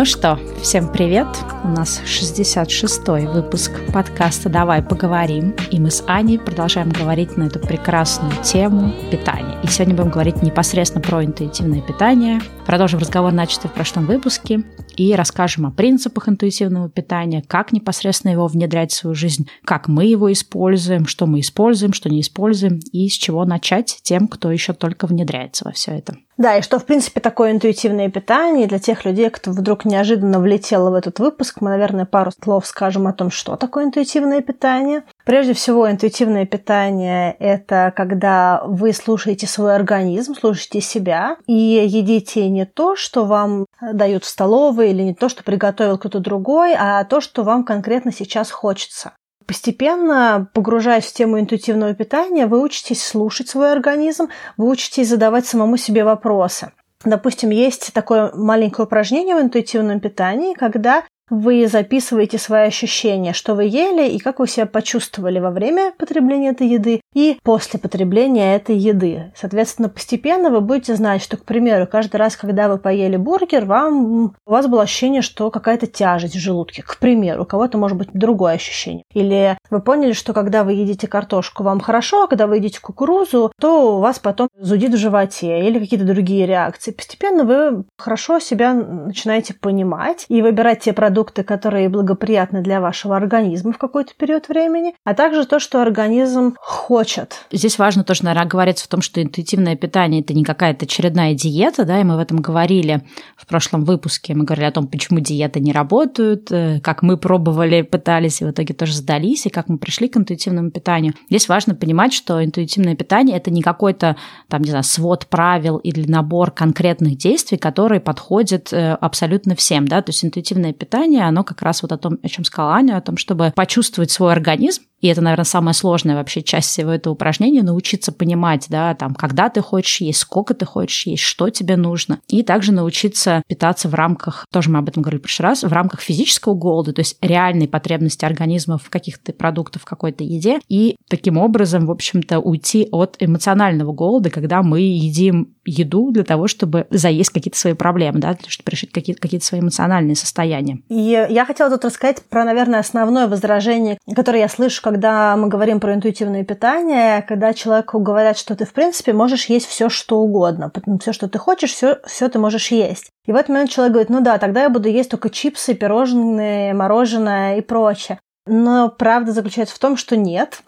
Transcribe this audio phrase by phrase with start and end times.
[0.00, 1.26] Ну что, всем привет!
[1.62, 5.54] У нас 66-й выпуск подкаста «Давай поговорим».
[5.70, 9.58] И мы с Аней продолжаем говорить на эту прекрасную тему питания.
[9.62, 12.40] И сегодня будем говорить непосредственно про интуитивное питание.
[12.70, 14.62] Продолжим разговор, начатый в прошлом выпуске.
[14.94, 20.04] И расскажем о принципах интуитивного питания, как непосредственно его внедрять в свою жизнь, как мы
[20.04, 24.72] его используем, что мы используем, что не используем, и с чего начать тем, кто еще
[24.72, 26.14] только внедряется во все это.
[26.40, 30.90] Да, и что, в принципе, такое интуитивное питание для тех людей, кто вдруг неожиданно влетел
[30.90, 35.02] в этот выпуск, мы, наверное, пару слов скажем о том, что такое интуитивное питание.
[35.30, 42.66] Прежде всего, интуитивное питание– это когда вы слушаете свой организм, слушаете себя и едите не
[42.66, 47.20] то, что вам дают в столовой, или не то, что приготовил кто-то другой, а то,
[47.20, 49.12] что вам конкретно сейчас хочется.
[49.46, 55.76] Постепенно, погружаясь в тему интуитивного питания, вы учитесь слушать свой организм, вы учитесь задавать самому
[55.76, 56.72] себе вопросы.
[57.04, 63.64] Допустим, есть такое маленькое упражнение в интуитивном питании, когда вы записываете свои ощущения, что вы
[63.64, 68.76] ели и как вы себя почувствовали во время потребления этой еды и после потребления этой
[68.76, 69.32] еды.
[69.36, 74.24] Соответственно, постепенно вы будете знать, что, к примеру, каждый раз, когда вы поели бургер, вам,
[74.24, 76.82] у вас было ощущение, что какая-то тяжесть в желудке.
[76.82, 79.04] К примеру, у кого-то может быть другое ощущение.
[79.14, 83.52] Или вы поняли, что когда вы едите картошку, вам хорошо, а когда вы едите кукурузу,
[83.60, 86.90] то у вас потом зудит в животе или какие-то другие реакции.
[86.90, 93.14] Постепенно вы хорошо себя начинаете понимать и выбирать те продукты, продукты, которые благоприятны для вашего
[93.14, 97.34] организма в какой-то период времени, а также то, что организм хочет.
[97.52, 101.84] Здесь важно тоже, наверное, говорится в том, что интуитивное питание– это не какая-то очередная диета,
[101.84, 103.02] да, и мы в этом говорили
[103.36, 104.34] в прошлом выпуске.
[104.34, 108.50] Мы говорили о том, почему диеты не работают, э, как мы пробовали, пытались, и в
[108.50, 111.12] итоге тоже сдались, и как мы пришли к интуитивному питанию.
[111.28, 114.16] Здесь важно понимать, что интуитивное питание– это не какой-то,
[114.48, 120.00] там, не знаю, свод правил или набор конкретных действий, которые подходят э, абсолютно всем, да,
[120.00, 122.96] то есть интуитивное питание питание, оно как раз вот о том, о чем сказала Аня,
[122.96, 127.14] о том, чтобы почувствовать свой организм, и это, наверное, самая сложная вообще часть всего этого
[127.14, 131.76] упражнения, научиться понимать, да, там, когда ты хочешь есть, сколько ты хочешь есть, что тебе
[131.76, 132.20] нужно.
[132.28, 135.72] И также научиться питаться в рамках, тоже мы об этом говорили в прошлый раз, в
[135.72, 140.60] рамках физического голода, то есть реальной потребности организма в каких-то продуктах, в какой-то еде.
[140.68, 146.48] И таким образом, в общем-то, уйти от эмоционального голода, когда мы едим еду для того,
[146.48, 150.78] чтобы заесть какие-то свои проблемы, да, чтобы решить какие-то, какие-то свои эмоциональные состояния.
[150.88, 155.80] И я хотела тут рассказать про, наверное, основное возражение, которое я слышу, когда мы говорим
[155.80, 160.72] про интуитивное питание, когда человеку говорят, что ты, в принципе, можешь есть все, что угодно.
[161.00, 163.10] Все, что ты хочешь, все, все ты можешь есть.
[163.26, 166.74] И в этот момент человек говорит, ну да, тогда я буду есть только чипсы, пирожные,
[166.74, 168.18] мороженое и прочее.
[168.46, 170.62] Но правда заключается в том, что нет,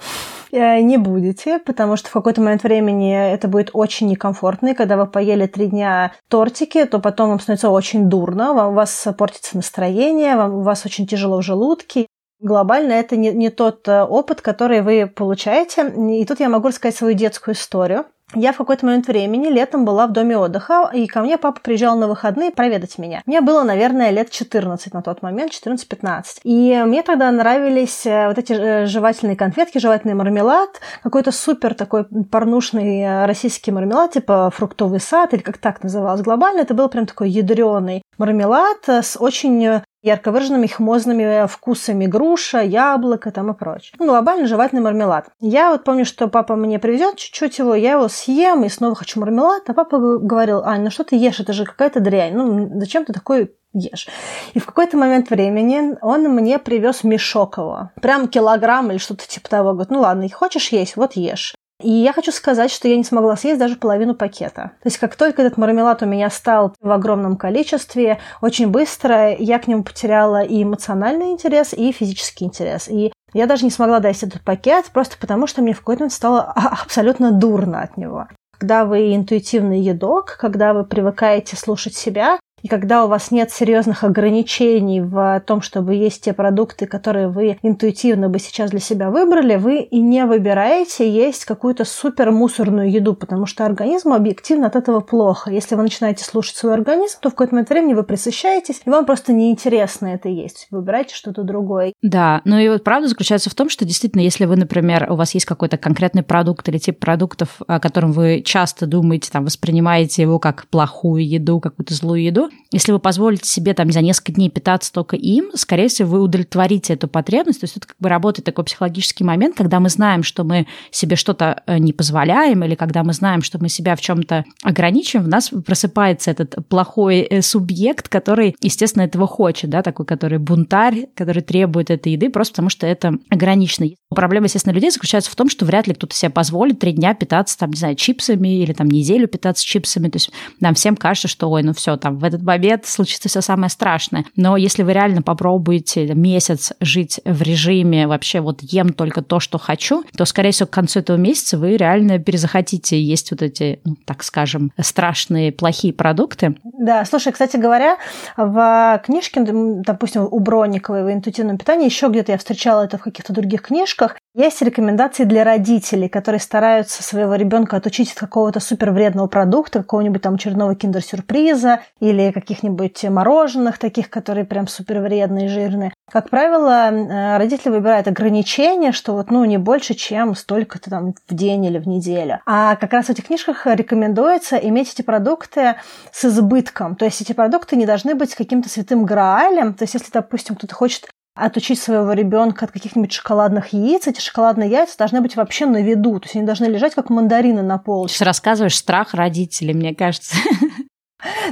[0.53, 4.97] э, не будете, потому что в какой-то момент времени это будет очень некомфортно, и когда
[4.97, 9.57] вы поели три дня тортики, то потом вам становится очень дурно, вам, у вас портится
[9.57, 12.07] настроение, вам, у вас очень тяжело в желудке,
[12.43, 15.89] глобально это не, не тот э, опыт, который вы получаете.
[15.89, 18.05] И тут я могу рассказать свою детскую историю.
[18.35, 21.97] Я в какой-то момент времени летом была в доме отдыха, и ко мне папа приезжал
[21.97, 23.23] на выходные проведать меня.
[23.27, 26.41] Мне было, наверное, лет 14 на тот момент, 14-15.
[26.45, 32.05] И мне тогда нравились э, вот эти э, жевательные конфетки, жевательный мармелад, какой-то супер такой
[32.05, 36.61] порнушный российский мармелад, типа фруктовый сад, или как так называлось глобально.
[36.61, 43.51] Это был прям такой ядреный мармелад с очень ярко выраженными химозными вкусами груша, яблоко там
[43.51, 43.95] и прочее.
[43.99, 45.29] Ну, глобально жевательный мармелад.
[45.41, 49.21] Я вот помню, что папа мне привезет чуть-чуть его, я его съем и снова хочу
[49.21, 53.05] мармелад, а папа говорил, Ань, ну что ты ешь, это же какая-то дрянь, ну зачем
[53.05, 54.09] ты такой ешь.
[54.55, 57.91] И в какой-то момент времени он мне привез мешок его.
[58.01, 59.73] Прям килограмм или что-то типа того.
[59.73, 61.55] Говорит, ну ладно, хочешь есть, вот ешь.
[61.83, 64.73] И я хочу сказать, что я не смогла съесть даже половину пакета.
[64.83, 69.59] То есть как только этот мармелад у меня стал в огромном количестве, очень быстро я
[69.59, 72.89] к нему потеряла и эмоциональный интерес, и физический интерес.
[72.89, 76.13] И я даже не смогла дать этот пакет, просто потому что мне в какой-то момент
[76.13, 78.29] стало абсолютно дурно от него.
[78.59, 84.05] Когда вы интуитивный едок, когда вы привыкаете слушать себя, и когда у вас нет серьезных
[84.05, 89.57] ограничений в том, чтобы есть те продукты, которые вы интуитивно бы сейчас для себя выбрали,
[89.57, 95.01] вы и не выбираете есть какую-то супер мусорную еду, потому что организму объективно от этого
[95.01, 95.51] плохо.
[95.51, 99.07] Если вы начинаете слушать свой организм, то в какой-то момент времени вы присыщаетесь, и вам
[99.07, 100.69] просто неинтересно это есть.
[100.71, 101.95] Выбирайте что-то другое.
[102.03, 105.35] Да, ну и вот правда заключается в том, что действительно, если вы, например, у вас
[105.35, 110.39] есть какой-то конкретный продукт или тип продуктов, о котором вы часто думаете, там, воспринимаете его
[110.39, 114.93] как плохую еду, какую-то злую еду, если вы позволите себе там за несколько дней питаться
[114.93, 117.61] только им, скорее всего, вы удовлетворите эту потребность.
[117.61, 121.17] То есть тут как бы работает такой психологический момент, когда мы знаем, что мы себе
[121.17, 125.29] что-то э, не позволяем, или когда мы знаем, что мы себя в чем-то ограничиваем, в
[125.29, 131.43] нас просыпается этот плохой э, субъект, который, естественно, этого хочет, да, такой, который бунтарь, который
[131.43, 133.89] требует этой еды просто потому, что это ограничено.
[134.15, 137.59] Проблема, естественно, людей заключается в том, что вряд ли кто-то себе позволит три дня питаться,
[137.59, 140.09] там, не знаю, чипсами или там неделю питаться чипсами.
[140.09, 143.41] То есть нам всем кажется, что, ой, ну все, там в этот момент случится все
[143.41, 144.25] самое страшное.
[144.37, 149.59] Но если вы реально попробуете месяц жить в режиме вообще вот ем только то, что
[149.59, 153.97] хочу, то, скорее всего, к концу этого месяца вы реально перезахотите есть вот эти, ну,
[154.05, 156.57] так скажем, страшные, плохие продукты.
[156.65, 157.97] Да, слушай, кстати говоря,
[158.37, 163.33] в книжке, допустим, у Бронниковой в интуитивном питании, еще где-то я встречала это в каких-то
[163.33, 169.81] других книжках, есть рекомендации для родителей, которые стараются своего ребенка отучить от какого-то супервредного продукта,
[169.81, 175.93] какого-нибудь там очередного киндер-сюрприза или каких-нибудь мороженых таких, которые прям супервредные, жирные.
[176.11, 181.35] Как правило, э, родители выбирают ограничения, что вот, ну, не больше, чем столько-то там в
[181.35, 182.41] день или в неделю.
[182.47, 185.77] А как раз в этих книжках рекомендуется иметь эти продукты
[186.11, 186.97] с избытком.
[186.97, 189.75] То есть эти продукты не должны быть каким-то святым граалем.
[189.75, 194.71] То есть если, допустим, кто-то хочет отучить своего ребенка от каких-нибудь шоколадных яиц, эти шоколадные
[194.71, 198.13] яйца должны быть вообще на виду, то есть они должны лежать как мандарины на полке.
[198.13, 200.37] Сейчас рассказываешь страх родителей, мне кажется.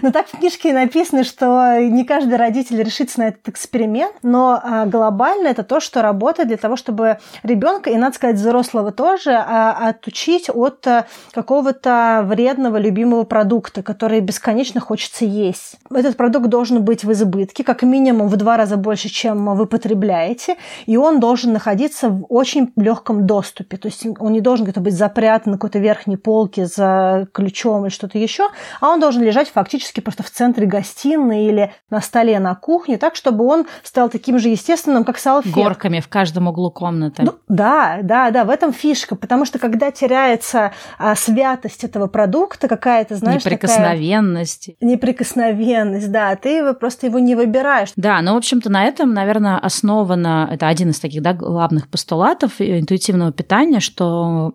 [0.03, 4.87] Но так в книжке написано, что не каждый родитель решится на этот эксперимент, но а,
[4.87, 9.89] глобально это то, что работает для того, чтобы ребенка, и, надо сказать, взрослого тоже, а,
[9.89, 15.77] отучить от а, какого-то вредного любимого продукта, который бесконечно хочется есть.
[15.91, 20.57] Этот продукт должен быть в избытке, как минимум в два раза больше, чем вы потребляете,
[20.87, 23.77] и он должен находиться в очень легком доступе.
[23.77, 27.93] То есть он не должен где-то быть запрятан на какой-то верхней полке за ключом или
[27.93, 28.49] что-то еще,
[28.81, 33.15] а он должен лежать фактически просто в центре гостиной или на столе на кухне, так,
[33.15, 35.53] чтобы он стал таким же естественным, как салфет.
[35.53, 37.23] Горками в каждом углу комнаты.
[37.23, 42.69] Ну, да, да, да, в этом фишка, потому что когда теряется а, святость этого продукта,
[42.69, 44.71] какая-то, знаешь, неприкосновенность.
[44.79, 44.91] Такая...
[44.91, 47.91] Неприкосновенность, да, ты просто его не выбираешь.
[47.97, 52.61] Да, ну, в общем-то, на этом, наверное, основано, это один из таких, да, главных постулатов
[52.61, 54.55] интуитивного питания, что,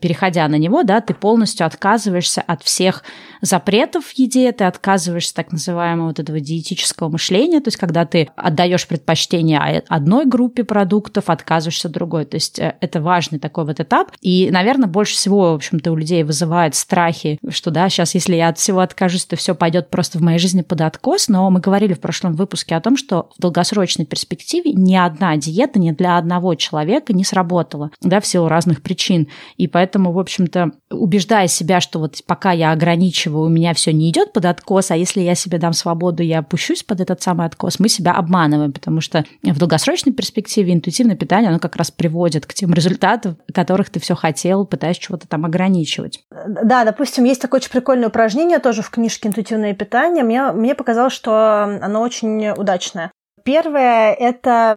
[0.00, 3.02] переходя на него, да, ты полностью отказываешься от всех
[3.42, 8.28] запретов в еде, ты отказываешься так называемого вот этого диетического мышления, то есть когда ты
[8.36, 12.24] отдаешь предпочтение одной группе продуктов, отказываешься другой.
[12.24, 14.12] То есть э, это важный такой вот этап.
[14.20, 18.48] И, наверное, больше всего, в общем-то, у людей вызывает страхи, что да, сейчас, если я
[18.48, 21.28] от всего откажусь, то все пойдет просто в моей жизни под откос.
[21.28, 25.78] Но мы говорили в прошлом выпуске о том, что в долгосрочной перспективе ни одна диета
[25.78, 29.28] ни для одного человека не сработала, да, в силу разных причин.
[29.56, 34.10] И поэтому, в общем-то, убеждая себя, что вот пока я ограничиваю, у меня все не
[34.10, 37.78] идет под откос, а если я себе дам свободу, я опущусь под этот самый откос,
[37.78, 42.52] мы себя обманываем, потому что в долгосрочной перспективе интуитивное питание, оно как раз приводит к
[42.52, 46.22] тем результатам, которых ты все хотел, пытаясь чего-то там ограничивать.
[46.46, 50.22] Да, допустим, есть такое очень прикольное упражнение тоже в книжке «Интуитивное питание».
[50.22, 53.10] Мне, мне показалось, что оно очень удачное.
[53.42, 54.76] Первое– это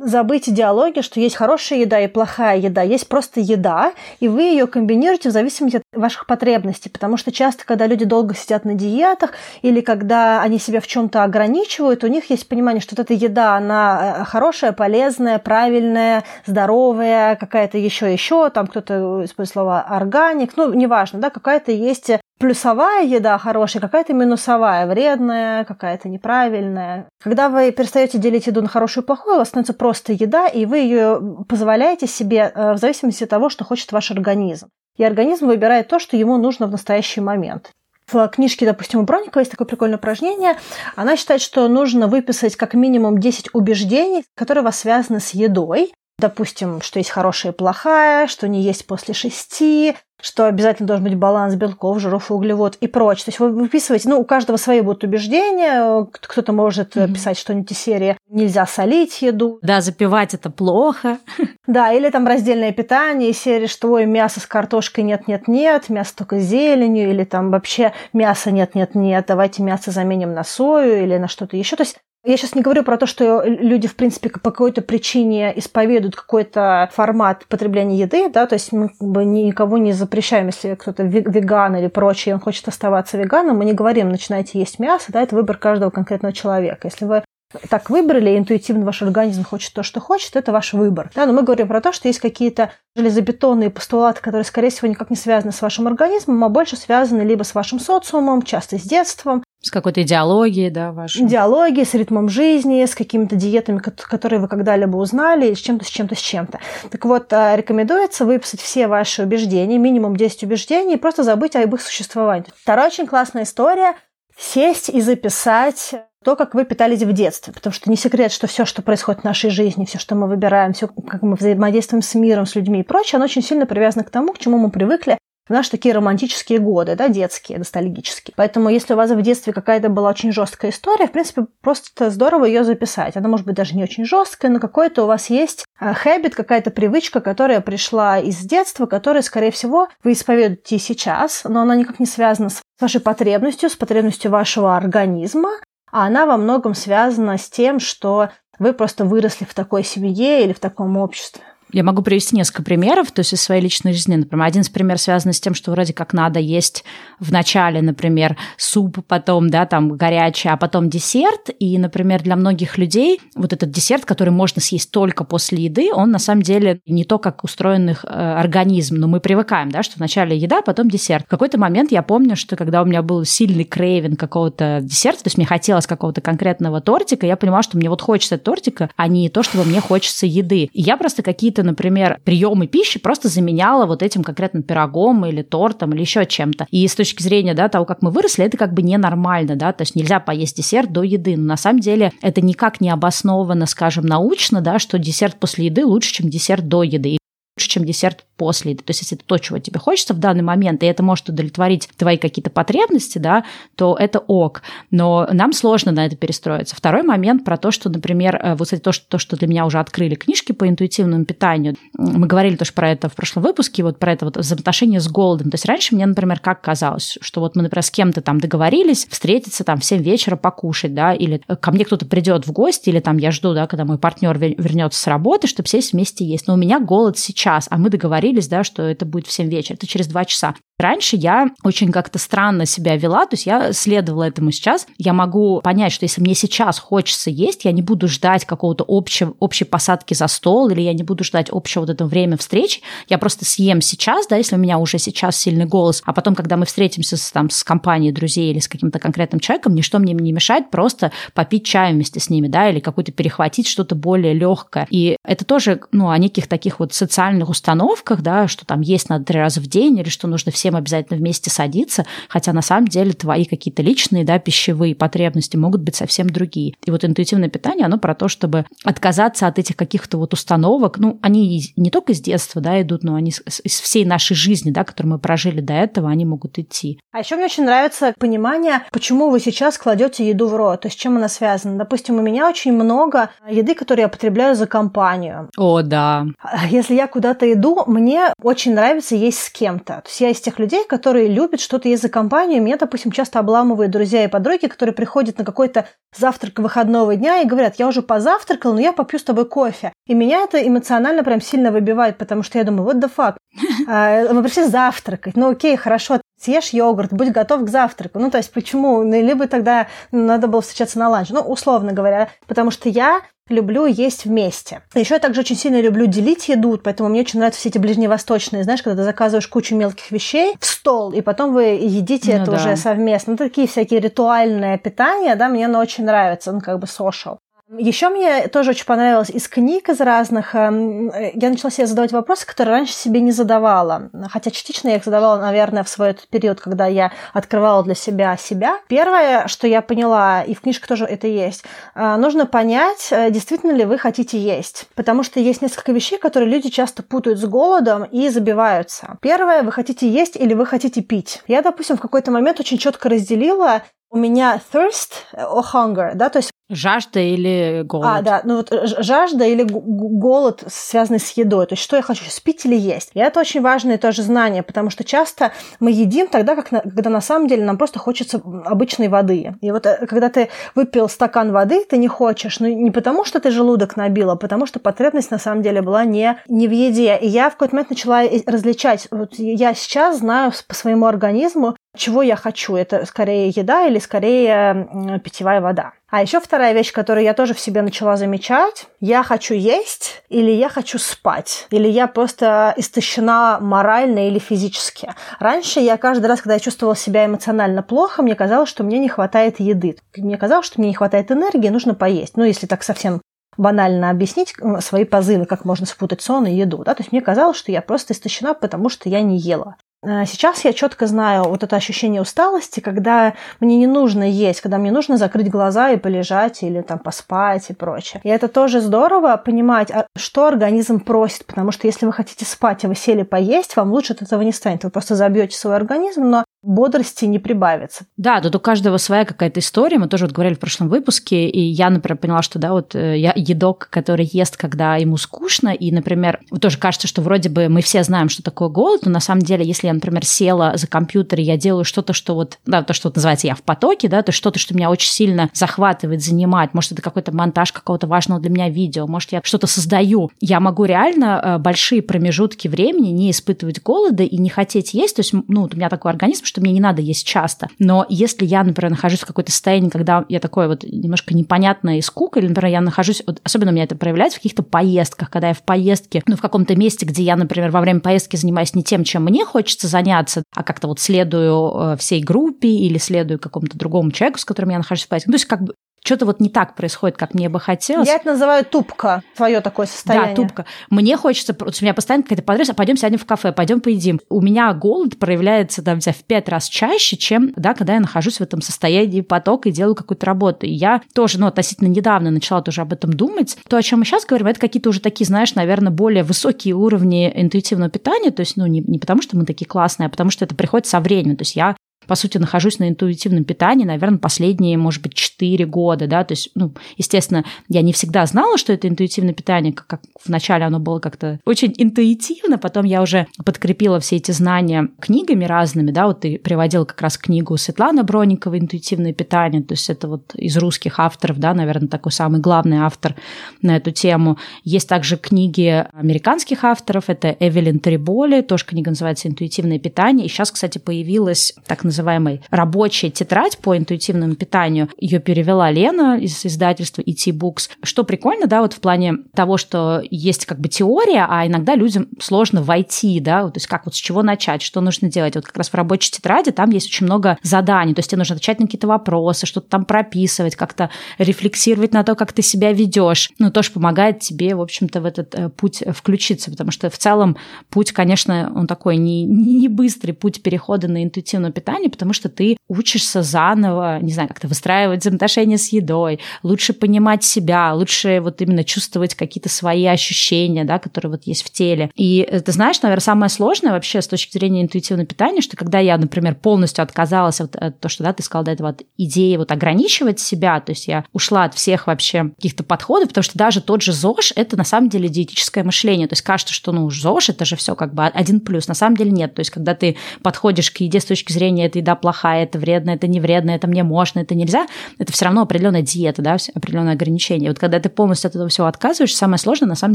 [0.00, 2.82] забыть идеологию, что есть хорошая еда и плохая еда.
[2.82, 6.88] Есть просто еда, и вы ее комбинируете в зависимости от ваших потребностей.
[6.88, 9.32] Потому что часто, когда люди долго сидят на диетах,
[9.62, 13.56] или когда они себя в чем-то ограничивают, у них есть понимание, что вот эта еда,
[13.56, 20.72] она э, хорошая, полезная, правильная, здоровая, какая-то еще еще, там кто-то использует слова органик, ну,
[20.72, 27.08] неважно, да, какая-то есть плюсовая еда хорошая, какая-то минусовая, вредная, какая-то неправильная.
[27.22, 30.64] Когда вы перестаете делить еду на хорошую и плохую, у вас становится просто еда, и
[30.66, 34.68] вы ее позволяете себе э, в зависимости от того, что хочет ваш организм.
[34.96, 37.70] И организм выбирает то, что ему нужно в настоящий момент.
[38.10, 40.56] В книжке, допустим, у Бронникова есть такое прикольное упражнение.
[40.96, 45.92] Она считает, что нужно выписать как минимум 10 убеждений, которые у вас связаны с едой.
[46.18, 51.14] Допустим, что есть хорошая и плохая, что не есть после шести, что обязательно должен быть
[51.14, 53.26] баланс белков, жиров и углевод и прочее.
[53.26, 57.12] То есть вы выписываете, ну, у каждого свои будут убеждения, кто-то может mm-hmm.
[57.12, 59.60] писать что-нибудь из серии «нельзя солить еду».
[59.62, 61.18] Да, запивать это плохо.
[61.68, 66.44] Да, или там раздельное питание серии «что ой, мясо с картошкой нет-нет-нет, мясо только с
[66.44, 71.76] зеленью», или там вообще мясо нет-нет-нет, давайте мясо заменим на сою или на что-то еще.
[71.76, 75.56] То есть я сейчас не говорю про то, что люди, в принципе, по какой-то причине
[75.58, 80.74] исповедуют какой-то формат потребления еды, да, то есть мы как бы никого не запрещаем, если
[80.74, 85.22] кто-то веган или прочее, он хочет оставаться веганом, мы не говорим, начинайте есть мясо, да,
[85.22, 86.88] это выбор каждого конкретного человека.
[86.88, 87.22] Если вы
[87.70, 91.10] так выбрали, интуитивно ваш организм хочет то, что хочет, это ваш выбор.
[91.14, 95.08] Да, но мы говорим про то, что есть какие-то железобетонные постулаты, которые, скорее всего, никак
[95.08, 99.42] не связаны с вашим организмом, а больше связаны либо с вашим социумом, часто с детством,
[99.62, 101.22] С какой-то идеологией, да, вашей?
[101.22, 106.14] Идеологией, с ритмом жизни, с какими-то диетами, которые вы когда-либо узнали, с чем-то, с чем-то,
[106.14, 106.60] с чем-то.
[106.90, 111.74] Так вот, а, рекомендуется выписать все ваши убеждения, минимум 10 убеждений, и просто забыть об
[111.74, 112.46] их существовании.
[112.62, 113.96] Вторая очень классная история–
[114.38, 117.52] сесть и записать то, как вы питались в детстве.
[117.52, 120.72] Потому что не секрет, что все, что происходит в нашей жизни, все, что мы выбираем,
[120.72, 124.10] все, как мы взаимодействуем с миром, с людьми и прочее, оно очень сильно привязано к
[124.10, 128.34] тому, к чему мы привыкли в наши такие романтические годы, да, детские, ностальгические.
[128.36, 132.44] Поэтому, если у вас в детстве какая-то была очень жесткая история, в принципе, просто здорово
[132.44, 133.16] ее записать.
[133.16, 137.20] Она может быть даже не очень жесткая, но какой-то у вас есть хэбит, какая-то привычка,
[137.20, 142.50] которая пришла из детства, которая, скорее всего, вы исповедуете сейчас, но она никак не связана
[142.50, 145.50] с вашей потребностью, с потребностью вашего организма,
[145.90, 150.52] а она во многом связана с тем, что вы просто выросли в такой семье или
[150.52, 151.42] в таком обществе.
[151.72, 154.16] Я могу привести несколько примеров, то есть из своей личной жизни.
[154.16, 156.84] Например, один из примеров связан с тем, что вроде как надо есть
[157.20, 161.50] в начале, например, суп, потом, да, там, горячий, а потом десерт.
[161.58, 166.10] И, например, для многих людей вот этот десерт, который можно съесть только после еды, он
[166.10, 169.94] на самом деле не то, как устроен их э, организм, но мы привыкаем, да, что
[169.98, 171.26] вначале еда, потом десерт.
[171.26, 175.28] В какой-то момент я помню, что когда у меня был сильный крейвин какого-то десерта, то
[175.28, 179.28] есть мне хотелось какого-то конкретного тортика, я понимала, что мне вот хочется тортика, а не
[179.28, 180.70] то, чтобы мне хочется еды.
[180.72, 185.42] И я просто какие-то какие-то, например, приемы пищи просто заменяла вот этим конкретным пирогом или
[185.42, 186.66] тортом или еще чем-то.
[186.70, 189.82] И с точки зрения да, того, как мы выросли, это как бы ненормально, да, то
[189.82, 191.36] есть нельзя поесть десерт до еды.
[191.36, 195.84] Но на самом деле это никак не обосновано, скажем, научно, да, что десерт после еды
[195.84, 197.17] лучше, чем десерт до еды
[197.58, 198.84] лучше, чем десерт после еды.
[198.84, 201.88] То есть, если это то, чего тебе хочется в данный момент, и это может удовлетворить
[201.96, 204.62] твои какие-то потребности, да, то это ок.
[204.92, 206.76] Но нам сложно на это перестроиться.
[206.76, 209.66] Второй момент про то, что, например, э, вот кстати, то, что, то, что для меня
[209.66, 211.74] уже открыли книжки по интуитивному питанию.
[211.94, 215.50] Мы говорили тоже про это в прошлом выпуске, вот про это вот взаимоотношение с голодом.
[215.50, 219.04] То есть раньше мне, например, как казалось, что вот мы, например, с кем-то там договорились
[219.06, 223.00] встретиться там в 7 вечера покушать, да, или ко мне кто-то придет в гости, или
[223.00, 226.46] там я жду, да, когда мой партнер вернется с работы, чтобы сесть вместе есть.
[226.46, 229.48] Но у меня голод сейчас час, а мы договорились, да, что это будет в 7
[229.48, 230.54] вечера, это через 2 часа.
[230.78, 234.86] Раньше я очень как-то странно себя вела, то есть я следовала этому сейчас.
[234.96, 239.34] Я могу понять, что если мне сейчас хочется есть, я не буду ждать какого-то общего,
[239.40, 243.18] общей посадки за стол, или я не буду ждать общего вот этого время встречи, я
[243.18, 246.64] просто съем сейчас, да, если у меня уже сейчас сильный голос, а потом, когда мы
[246.64, 250.70] встретимся с, там, с компанией друзей или с каким-то конкретным человеком, ничто мне не мешает
[250.70, 254.86] просто попить чай вместе с ними, да, или какой-то перехватить что-то более легкое.
[254.90, 259.24] И это тоже, ну, о неких таких вот социальных установках, да, что там есть надо
[259.24, 262.88] три раза в день, или что нужно все всем обязательно вместе садиться, хотя на самом
[262.88, 266.74] деле твои какие-то личные, да, пищевые потребности могут быть совсем другие.
[266.84, 271.18] И вот интуитивное питание, оно про то, чтобы отказаться от этих каких-то вот установок, ну,
[271.22, 275.14] они не только из детства, да, идут, но они из всей нашей жизни, да, которую
[275.14, 277.00] мы прожили до этого, они могут идти.
[277.12, 280.94] А еще мне очень нравится понимание, почему вы сейчас кладете еду в рот, то с
[280.94, 281.78] чем она связана.
[281.78, 285.48] Допустим, у меня очень много еды, которую я потребляю за компанию.
[285.56, 286.26] О, да.
[286.68, 290.02] Если я куда-то иду, мне очень нравится есть с кем-то.
[290.02, 292.62] То есть я из тех людей, которые любят что-то есть за компанию.
[292.62, 295.86] Меня, допустим, часто обламывают друзья и подруги, которые приходят на какой-то
[296.16, 299.92] завтрак выходного дня и говорят, я уже позавтракал, но я попью с тобой кофе.
[300.06, 303.36] И меня это эмоционально прям сильно выбивает, потому что я думаю, what the fuck?
[303.90, 305.36] А, мы пришли завтракать.
[305.36, 308.18] Ну окей, хорошо, съешь йогурт, будь готов к завтраку.
[308.18, 309.02] Ну, то есть, почему?
[309.02, 311.30] Ну, либо тогда надо было встречаться на ланч.
[311.30, 314.82] Ну, условно говоря, потому что я люблю есть вместе.
[314.94, 318.64] Еще я также очень сильно люблю делить еду, поэтому мне очень нравятся все эти ближневосточные,
[318.64, 322.50] знаешь, когда ты заказываешь кучу мелких вещей в стол, и потом вы едите ну, это
[322.52, 322.56] да.
[322.56, 323.32] уже совместно.
[323.32, 327.38] Ну, такие всякие ритуальные питания, да, мне оно очень нравится, ну, как бы social.
[327.76, 330.54] Еще мне тоже очень понравилось из книг из разных.
[330.54, 334.10] Эм, я начала себе задавать вопросы, которые раньше себе не задавала.
[334.30, 338.78] Хотя частично я их задавала, наверное, в свой период, когда я открывала для себя себя.
[338.88, 341.62] Первое, что я поняла, и в книжках тоже это есть,
[341.94, 344.86] э, нужно понять, э, действительно ли вы хотите есть.
[344.94, 349.18] Потому что есть несколько вещей, которые люди часто путают с голодом и забиваются.
[349.20, 351.42] Первое, вы хотите есть или вы хотите пить.
[351.46, 356.38] Я, допустим, в какой-то момент очень четко разделила у меня thirst or hunger, да, то
[356.38, 358.06] есть Жажда или голод?
[358.06, 361.64] А, да, ну вот жажда или голод, связанный с едой.
[361.64, 363.10] То есть, что я хочу, спить или есть.
[363.14, 367.08] И это очень важное тоже знание, потому что часто мы едим тогда, как на, когда
[367.08, 369.54] на самом деле нам просто хочется обычной воды.
[369.62, 373.40] И вот э, когда ты выпил стакан воды, ты не хочешь, ну не потому, что
[373.40, 377.16] ты желудок набил, а потому что потребность на самом деле была не, не в еде.
[377.16, 379.08] И я в какой-то момент начала различать.
[379.10, 382.76] Вот я сейчас знаю по своему организму, чего я хочу.
[382.76, 385.92] Это скорее еда или скорее питьевая вода.
[386.10, 388.86] А еще вторая вещь, которую я тоже в себе начала замечать.
[388.98, 391.66] Я хочу есть или я хочу спать.
[391.70, 395.12] Или я просто истощена морально или физически.
[395.38, 399.10] Раньше я каждый раз, когда я чувствовала себя эмоционально плохо, мне казалось, что мне не
[399.10, 399.96] хватает еды.
[400.16, 402.38] Мне казалось, что мне не хватает энергии, нужно поесть.
[402.38, 403.20] Ну, если так совсем
[403.58, 406.78] банально объяснить свои позывы, как можно спутать сон и еду.
[406.84, 406.94] Да?
[406.94, 409.76] То есть мне казалось, что я просто истощена, потому что я не ела.
[410.02, 414.78] Э, сейчас я четко знаю вот это ощущение усталости, когда мне не нужно есть, когда
[414.78, 418.20] мне нужно закрыть глаза и полежать или там поспать и прочее.
[418.24, 422.84] И это тоже здорово понимать, а что организм просит, потому что если вы хотите спать,
[422.84, 424.84] а вы сели поесть, вам лучше от этого не станет.
[424.84, 428.06] Вы просто забьете свой организм, но бодрости не прибавится.
[428.16, 429.98] Да, тут у каждого своя какая-то история.
[429.98, 433.18] Мы тоже вот говорили в прошлом выпуске, и я, например, поняла, что да, вот э,
[433.18, 437.80] я едок, который ест, когда ему скучно, и, например, тоже кажется, что вроде бы мы
[437.80, 441.38] все знаем, что такое голод, но на самом деле, если я, например, села за компьютер,
[441.38, 444.22] и я делаю что-то, что вот, да, то, что вот называется я в потоке, да,
[444.22, 448.50] то что-то, что меня очень сильно захватывает, занимает, может, это какой-то монтаж какого-то важного для
[448.50, 453.80] меня видео, может, я что-то создаю, я могу реально э, большие промежутки времени не испытывать
[453.80, 456.80] голода и не хотеть есть, то есть, ну, у меня такой организм, что мне не
[456.80, 457.68] надо есть часто.
[457.78, 462.02] Но если я, например, нахожусь в какой-то состоянии, когда я такой вот немножко непонятная и
[462.02, 465.48] скука, или, например, я нахожусь, вот, особенно у меня это проявляется в каких-то поездках, когда
[465.48, 468.82] я в поездке, ну, в каком-то месте, где я, например, во время поездки занимаюсь не
[468.82, 473.78] тем, чем мне хочется заняться, а как-то вот следую э, всей группе или следую какому-то
[473.78, 475.30] другому человеку, с которым я нахожусь в поездке.
[475.30, 475.74] Ну, то есть как бы
[476.08, 478.08] что-то вот не так происходит, как мне бы хотелось.
[478.08, 480.34] Я это называю тупка, твое такое состояние.
[480.34, 480.64] Да, тупка.
[480.88, 484.18] Мне хочется, у меня постоянно какая-то подрыв, а пойдем сядем в кафе, пойдем поедим.
[484.30, 488.40] У меня голод проявляется там, в пять раз чаще, чем, да, когда я нахожусь в
[488.40, 490.64] этом состоянии потока и делаю какую-то работу.
[490.64, 493.58] И я тоже, ну, относительно недавно начала тоже об этом думать.
[493.68, 497.30] То, о чем мы сейчас говорим, это какие-то уже такие, знаешь, наверное, более высокие уровни
[497.34, 500.46] интуитивного питания, то есть, ну, не, не потому, что мы такие классные, а потому что
[500.46, 501.36] это приходит со временем.
[501.36, 501.76] То есть я
[502.08, 506.50] по сути, нахожусь на интуитивном питании, наверное, последние, может быть, 4 года, да, то есть,
[506.54, 510.98] ну, естественно, я не всегда знала, что это интуитивное питание, как, как вначале оно было
[510.98, 516.38] как-то очень интуитивно, потом я уже подкрепила все эти знания книгами разными, да, вот ты
[516.38, 521.38] приводил как раз книгу Светланы Бронниковой «Интуитивное питание», то есть это вот из русских авторов,
[521.38, 523.16] да, наверное, такой самый главный автор
[523.60, 524.38] на эту тему.
[524.64, 530.50] Есть также книги американских авторов, это Эвелин Триболи, тоже книга называется «Интуитивное питание», и сейчас,
[530.50, 534.88] кстати, появилась так называемая называемой рабочая тетрадь по интуитивному питанию.
[534.98, 537.70] Ее перевела Лена из издательства ET Books.
[537.82, 542.08] Что прикольно, да, вот в плане того, что есть как бы теория, а иногда людям
[542.20, 545.34] сложно войти, да, то есть как вот с чего начать, что нужно делать.
[545.34, 548.36] Вот как раз в рабочей тетради там есть очень много заданий, то есть тебе нужно
[548.36, 553.30] отвечать на какие-то вопросы, что-то там прописывать, как-то рефлексировать на то, как ты себя ведешь.
[553.38, 557.36] Ну, тоже помогает тебе, в общем-то, в этот э, путь включиться, потому что в целом
[557.70, 562.28] путь, конечно, он такой не, не быстрый путь перехода на интуитивное питание, жизни, потому что
[562.28, 568.40] ты учишься заново, не знаю, как-то выстраивать взаимоотношения с едой, лучше понимать себя, лучше вот
[568.42, 571.90] именно чувствовать какие-то свои ощущения, да, которые вот есть в теле.
[571.96, 575.96] И ты знаешь, наверное, самое сложное вообще с точки зрения интуитивного питания, что когда я,
[575.96, 579.50] например, полностью отказалась от, от то, что да, ты сказал до этого, от идеи вот
[579.50, 583.82] ограничивать себя, то есть я ушла от всех вообще каких-то подходов, потому что даже тот
[583.82, 586.06] же ЗОЖ– это на самом деле диетическое мышление.
[586.06, 588.68] То есть кажется, что ну ЗОЖ– это же все как бы один плюс.
[588.68, 589.34] На самом деле нет.
[589.34, 592.90] То есть когда ты подходишь к еде с точки зрения этой еда плохая, это вредно,
[592.90, 594.66] это не вредно, это мне можно, это нельзя,
[594.98, 597.50] это все равно определенная диета, да, определенное ограничение.
[597.50, 599.94] Вот когда ты полностью от этого всего отказываешь, самое сложное на самом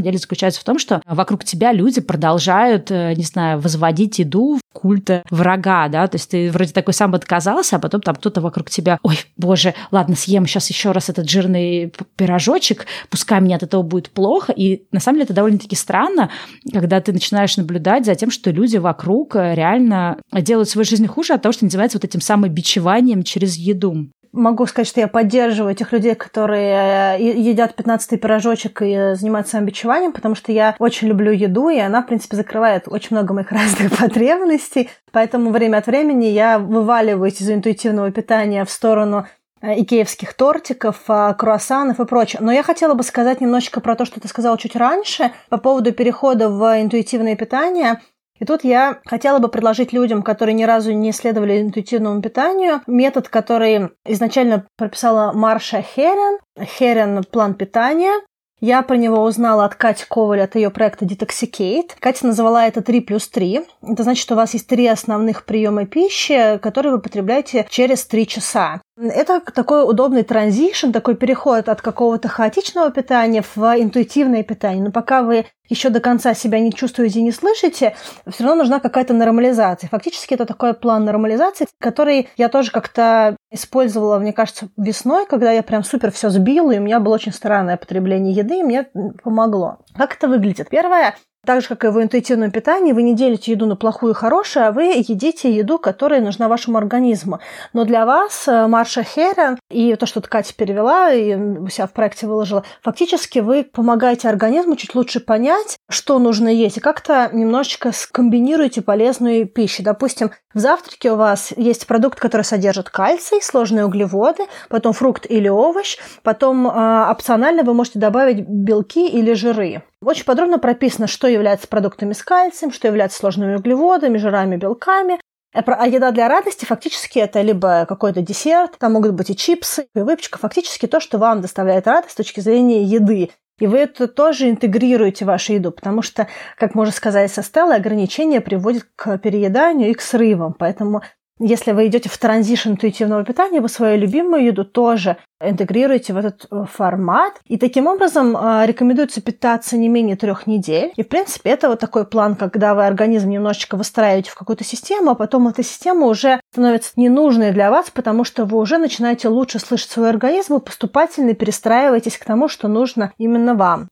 [0.00, 5.22] деле заключается в том, что вокруг тебя люди продолжают, э, не знаю, возводить еду культа
[5.30, 8.98] врага, да, то есть ты вроде такой сам отказался, а потом там кто-то вокруг тебя,
[9.02, 14.10] ой, боже, ладно, съем сейчас еще раз этот жирный пирожочек, пускай мне от этого будет
[14.10, 16.30] плохо, и на самом деле это довольно-таки странно,
[16.72, 21.34] когда ты начинаешь наблюдать за тем, что люди вокруг э, реально делают свою жизнь хуже
[21.34, 24.08] от того, что называется вот этим самобичеванием через еду.
[24.34, 30.10] Могу сказать, что я поддерживаю этих людей, которые э, едят 15-й пирожочек и занимаются самобичеванием,
[30.10, 33.96] потому что я очень люблю еду, и она, в принципе, закрывает очень много моих разных
[33.96, 34.90] потребностей.
[35.12, 39.28] Поэтому время от времени я вываливаюсь из интуитивного питания в сторону
[39.60, 42.40] э, икеевских тортиков, э, круассанов и прочее.
[42.42, 45.92] Но я хотела бы сказать немножечко про то, что ты сказала чуть раньше, по поводу
[45.92, 48.00] перехода в интуитивное питание–
[48.38, 53.28] и тут я хотела бы предложить людям, которые ни разу не исследовали интуитивному питанию, метод,
[53.28, 56.38] который изначально прописала Марша Херен.
[56.60, 58.20] Херен– план питания.
[58.60, 61.90] Я про него узнала от Кати Коваль, от ее проекта Detoxicate.
[62.00, 63.60] Катя назвала это 3 плюс 3.
[63.82, 68.26] Это значит, что у вас есть три основных приема пищи, которые вы потребляете через 3
[68.26, 68.80] часа.
[68.96, 74.84] Это такой удобный транзишн, такой переход от какого-то хаотичного питания в интуитивное питание.
[74.84, 77.96] Но пока вы еще до конца себя не чувствуете и не слышите,
[78.28, 79.88] все равно нужна какая-то нормализация.
[79.88, 85.64] Фактически это такой план нормализации, который я тоже как-то использовала, мне кажется, весной, когда я
[85.64, 88.88] прям супер все сбила, и у меня было очень странное потребление еды, и мне
[89.24, 89.78] помогло.
[89.96, 90.68] Как это выглядит?
[90.68, 94.14] Первое, так же, как и в интуитивном питании, вы не делите еду на плохую и
[94.14, 97.40] хорошую, а вы едите еду, которая нужна вашему организму.
[97.72, 101.92] Но для вас э, Марша Херен и то, что Катя перевела и у себя в
[101.92, 107.92] проекте выложила, фактически вы помогаете организму чуть лучше понять, что нужно есть, и как-то немножечко
[107.92, 109.82] скомбинируете полезную пищу.
[109.82, 115.48] Допустим, в завтраке у вас есть продукт, который содержит кальций, сложные углеводы, потом фрукт или
[115.48, 119.82] овощ, потом э, опционально вы можете добавить белки или жиры.
[120.04, 125.18] Очень подробно прописано, что является продуктами с кальцием, что является сложными углеводами, жирами, белками.
[125.54, 129.86] Э, а еда для радости фактически это либо какой-то десерт, там могут быть и чипсы,
[129.94, 133.30] и выпечка, фактически то, что вам доставляет радость с точки зрения еды.
[133.60, 136.26] И вы это тоже интегрируете в вашу еду, потому что,
[136.58, 140.54] как можно сказать со Стеллой, ограничения приводят к перееданию и к срывам.
[140.58, 141.02] Поэтому
[141.38, 146.46] если вы идете в транзишн интуитивного питания, вы свою любимую еду тоже интегрируете в этот
[146.50, 147.40] э, формат.
[147.46, 150.92] И таким образом э, рекомендуется питаться не менее трех недель.
[150.96, 155.10] И, в принципе, это вот такой план, когда вы организм немножечко выстраиваете в какую-то систему,
[155.10, 159.58] а потом эта система уже становится ненужной для вас, потому что вы уже начинаете лучше
[159.58, 163.88] слышать свой организм и поступательно перестраиваетесь к тому, что нужно именно вам.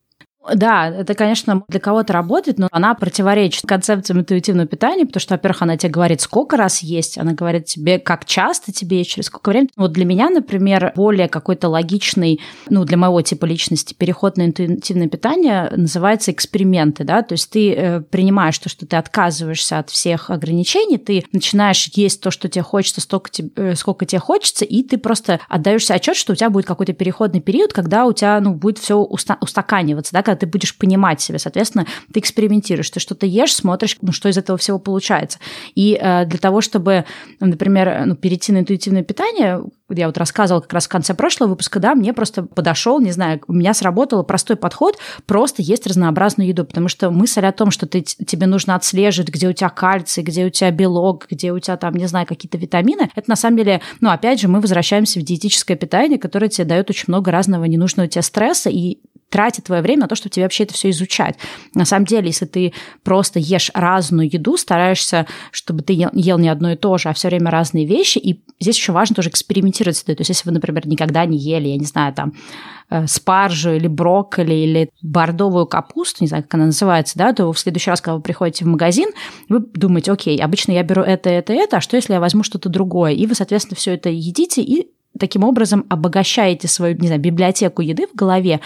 [0.53, 5.61] Да, это, конечно, для кого-то работает, но она противоречит концепциям интуитивного питания, потому что, во-первых,
[5.61, 9.51] она тебе говорит, сколько раз есть, она говорит тебе, как часто тебе есть, через сколько
[9.51, 9.69] времени.
[9.77, 15.07] Вот для меня, например, более какой-то логичный, ну, для моего типа личности, переход на интуитивное
[15.07, 20.29] питание называется эксперименты, да, то есть ты э, принимаешь то, что ты отказываешься от всех
[20.29, 24.83] ограничений, ты начинаешь есть то, что тебе хочется, столько тебе, э, сколько тебе хочется, и
[24.83, 28.53] ты просто отдаешься отчет, что у тебя будет какой-то переходный период, когда у тебя, ну,
[28.53, 31.39] будет все уста- устаканиваться, да, когда ты будешь понимать себя.
[31.39, 35.39] Соответственно, ты экспериментируешь, ты что-то ешь, смотришь, ну, что из этого всего получается.
[35.75, 37.05] И э, для того, чтобы,
[37.39, 41.79] например, ну, перейти на интуитивное питание, я вот рассказывала как раз в конце прошлого выпуска,
[41.79, 46.65] да, мне просто подошел, не знаю, у меня сработал простой подход, просто есть разнообразную еду,
[46.65, 50.45] потому что мысль о том, что ты, тебе нужно отслеживать, где у тебя кальций, где
[50.45, 53.81] у тебя белок, где у тебя там, не знаю, какие-то витамины, это на самом деле,
[54.01, 58.07] ну, опять же, мы возвращаемся в диетическое питание, которое тебе дает очень много разного ненужного
[58.07, 58.97] тебе стресса, и
[59.33, 61.39] тратит твое время на то, чтобы тебе вообще это все изучать.
[61.73, 66.73] На самом деле, если ты просто ешь разную еду, стараешься, чтобы ты ел не одно
[66.73, 70.03] и то же, а все время разные вещи, и здесь еще важно тоже экспериментировать с
[70.03, 70.17] едой.
[70.17, 72.33] То есть, если вы, например, никогда не ели, я не знаю, там,
[72.91, 77.57] э, спаржу или брокколи или бордовую капусту, не знаю, как она называется, да, то в
[77.57, 79.09] следующий раз, когда вы приходите в магазин,
[79.49, 82.69] вы думаете, окей, обычно я беру это, это, это, а что, если я возьму что-то
[82.69, 83.13] другое?
[83.13, 88.07] И вы, соответственно, все это едите и таким образом обогащаете свою, не знаю, библиотеку еды
[88.07, 88.59] в голове,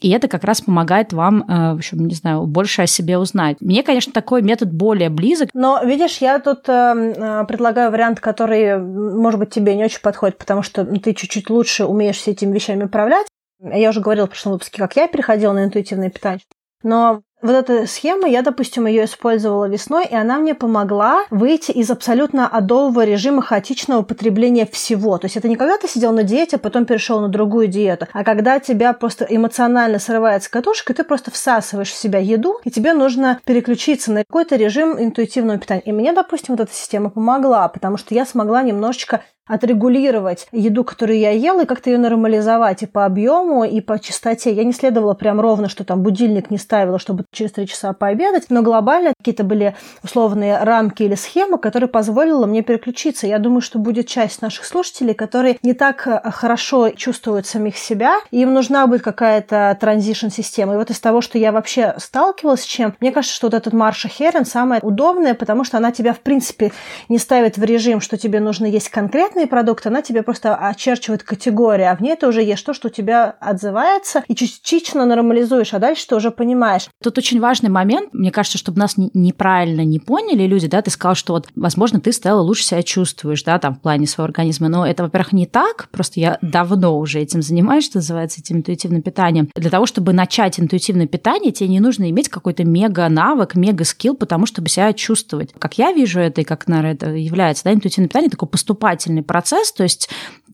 [0.00, 3.56] и это как раз помогает вам, э, в общем, не знаю, больше о себе узнать.
[3.60, 5.50] Мне, конечно, такой метод более близок.
[5.54, 10.38] Но, видишь, я тут э, э, предлагаю вариант, который, может быть, тебе не очень подходит,
[10.38, 13.26] потому что ты чуть-чуть лучше умеешь все этими вещами управлять.
[13.60, 16.42] Я уже говорила в прошлом выпуске, как я переходила на интуитивное питание.
[16.82, 21.90] Но вот эта схема, я, допустим, ее использовала весной, и она мне помогла выйти из
[21.90, 25.18] абсолютно адового режима хаотичного потребления всего.
[25.18, 28.06] То есть это не когда ты сидел на диете, а потом перешел на другую диету,
[28.12, 32.58] а когда тебя просто эмоционально срывает с катушек, и ты просто всасываешь в себя еду,
[32.64, 35.82] и тебе нужно переключиться на какой-то режим интуитивного питания.
[35.82, 41.18] И мне, допустим, вот эта система помогла, потому что я смогла немножечко отрегулировать еду, которую
[41.18, 44.52] я ела, и как-то ее нормализовать и по объему, и по частоте.
[44.52, 48.46] Я не следовала прям ровно, что там будильник не ставила, чтобы через три часа пообедать,
[48.50, 53.26] но глобально какие-то были условные рамки или схемы, которые позволили мне переключиться.
[53.26, 58.16] Я думаю, что будет часть наших слушателей, которые не так э, хорошо чувствуют самих себя,
[58.30, 60.74] им нужна будет какая-то транзишн-система.
[60.74, 63.72] И вот из того, что я вообще сталкивалась с чем, мне кажется, что вот этот
[63.72, 66.72] Марша Херен самая удобная, потому что она тебя, в принципе,
[67.08, 71.22] не ставит в режим, что тебе нужно есть конкретно конкретный продукт, она тебе просто очерчивает
[71.22, 75.74] категории, а в ней ты уже ешь то, что у тебя отзывается, и частично нормализуешь,
[75.74, 76.88] а дальше ты уже понимаешь.
[77.02, 81.14] Тут очень важный момент, мне кажется, чтобы нас неправильно не поняли люди, да, ты сказал,
[81.14, 84.86] что вот, возможно, ты стала лучше себя чувствуешь, да, там, в плане своего организма, но
[84.86, 89.48] это, во-первых, не так, просто я давно уже этим занимаюсь, что называется, этим интуитивным питанием.
[89.54, 94.68] Для того, чтобы начать интуитивное питание, тебе не нужно иметь какой-то мега-навык, мега-скилл, потому чтобы
[94.68, 95.52] себя чувствовать.
[95.58, 99.72] Как я вижу это, и как, наверное, это является, да, интуитивное питание, такое поступательное процесс,
[99.72, 100.08] то есть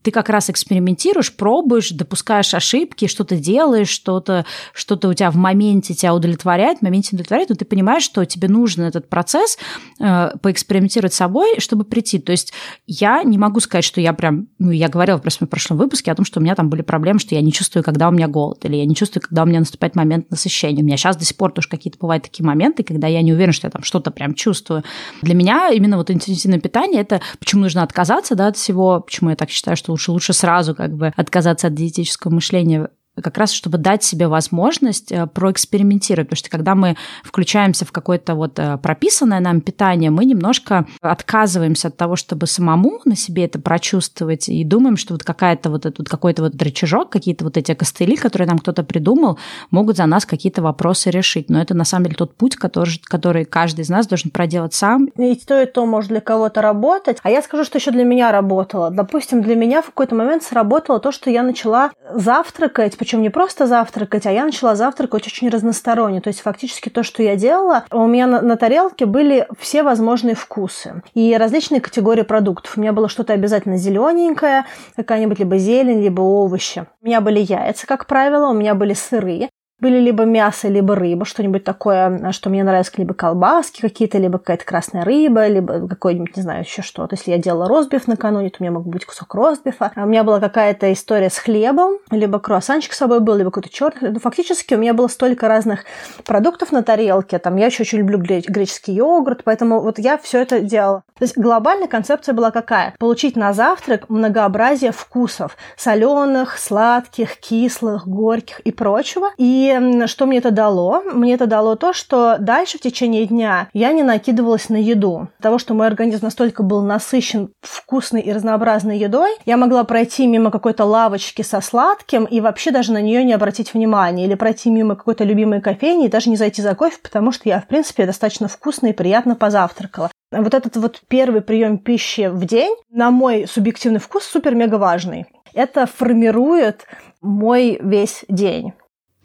[0.05, 5.95] ты как раз экспериментируешь, пробуешь, допускаешь ошибки, что-то делаешь, что-то что у тебя в моменте
[5.95, 9.57] тебя удовлетворяет, в моменте удовлетворяет, но ты понимаешь, что тебе нужен этот процесс
[9.99, 12.19] э, поэкспериментировать с собой, чтобы прийти.
[12.19, 12.53] То есть
[12.85, 16.15] я не могу сказать, что я прям, ну, я говорила просто в прошлом выпуске о
[16.15, 18.63] том, что у меня там были проблемы, что я не чувствую, когда у меня голод,
[18.63, 20.83] или я не чувствую, когда у меня наступает момент насыщения.
[20.83, 23.53] У меня сейчас до сих пор тоже какие-то бывают такие моменты, когда я не уверена,
[23.53, 24.83] что я там что-то прям чувствую.
[25.23, 29.35] Для меня именно вот интенсивное питание– это почему нужно отказаться да, от всего, почему я
[29.35, 32.89] так считаю, что лучше, лучше сразу как бы отказаться от диетического мышления
[33.21, 38.35] как раз чтобы дать себе возможность э, проэкспериментировать, потому что когда мы включаемся в какое-то
[38.35, 43.59] вот э, прописанное нам питание, мы немножко отказываемся от того, чтобы самому на себе это
[43.59, 48.17] прочувствовать и думаем, что вот какая-то вот этот какой-то вот рычажок, какие-то вот эти костыли,
[48.17, 49.39] которые нам кто-то придумал,
[49.71, 51.49] могут за нас какие-то вопросы решить.
[51.49, 55.05] Но это на самом деле тот путь, который, который каждый из нас должен проделать сам.
[55.17, 57.17] И то, и то может для кого-то работать.
[57.23, 58.91] А я скажу, что еще для меня работало.
[58.91, 63.67] Допустим, для меня в какой-то момент сработало то, что я начала завтракать причем не просто
[63.67, 66.21] завтракать, а я начала завтракать очень разносторонне.
[66.21, 70.33] То есть фактически то, что я делала, у меня на, на тарелке были все возможные
[70.33, 72.75] вкусы и различные категории продуктов.
[72.75, 74.65] У меня было что-то обязательно зелененькое,
[74.95, 76.87] какая-нибудь либо зелень, либо овощи.
[77.03, 81.25] У меня были яйца, как правило, у меня были сыры были либо мясо, либо рыба,
[81.25, 86.43] что-нибудь такое, что мне нравилось, либо колбаски какие-то, либо какая-то красная рыба, либо какой-нибудь, не
[86.43, 87.05] знаю, еще что.
[87.07, 89.91] То есть я делала ростбиф накануне, то у меня мог быть кусок ростбифа.
[89.95, 93.69] А у меня была какая-то история с хлебом, либо круассанчик с собой был, либо какой-то
[93.69, 94.11] черный.
[94.11, 95.85] Ну, фактически у меня было столько разных
[96.25, 97.39] продуктов на тарелке.
[97.39, 101.03] Там я еще очень люблю греческий йогурт, поэтому вот я все это делала.
[101.17, 102.93] То есть глобальная концепция была какая?
[102.99, 105.55] Получить на завтрак многообразие вкусов.
[105.77, 109.29] Соленых, сладких, кислых, горьких и прочего.
[109.37, 109.64] И
[110.07, 111.01] что мне это дало?
[111.01, 115.29] Мне это дало то, что дальше в течение дня я не накидывалась на еду.
[115.41, 120.51] Того, что мой организм настолько был насыщен вкусной и разнообразной едой, я могла пройти мимо
[120.51, 124.25] какой-то лавочки со сладким и вообще даже на нее не обратить внимания.
[124.25, 127.61] Или пройти мимо какой-то любимой кофейни и даже не зайти за кофе, потому что я,
[127.61, 130.09] в принципе, достаточно вкусно и приятно позавтракала.
[130.31, 135.25] Вот этот вот первый прием пищи в день, на мой субъективный вкус, супер-мега важный.
[135.53, 136.85] Это формирует
[137.21, 138.73] мой весь день.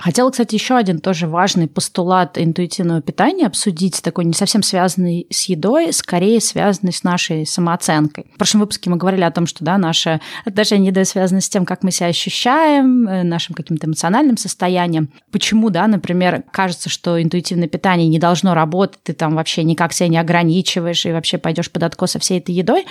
[0.01, 5.45] Хотела, кстати, еще один тоже важный постулат интуитивного питания обсудить, такой не совсем связанный с
[5.45, 8.31] едой, скорее связанный с нашей самооценкой.
[8.35, 11.67] В прошлом выпуске мы говорили о том, что да, наше отношение едой связано с тем,
[11.67, 15.11] как мы себя ощущаем, э, нашим каким-то эмоциональным состоянием.
[15.31, 20.09] Почему, да, например, кажется, что интуитивное питание не должно работать, ты там вообще никак себя
[20.09, 22.87] не ограничиваешь и вообще пойдешь под откос со всей этой едой,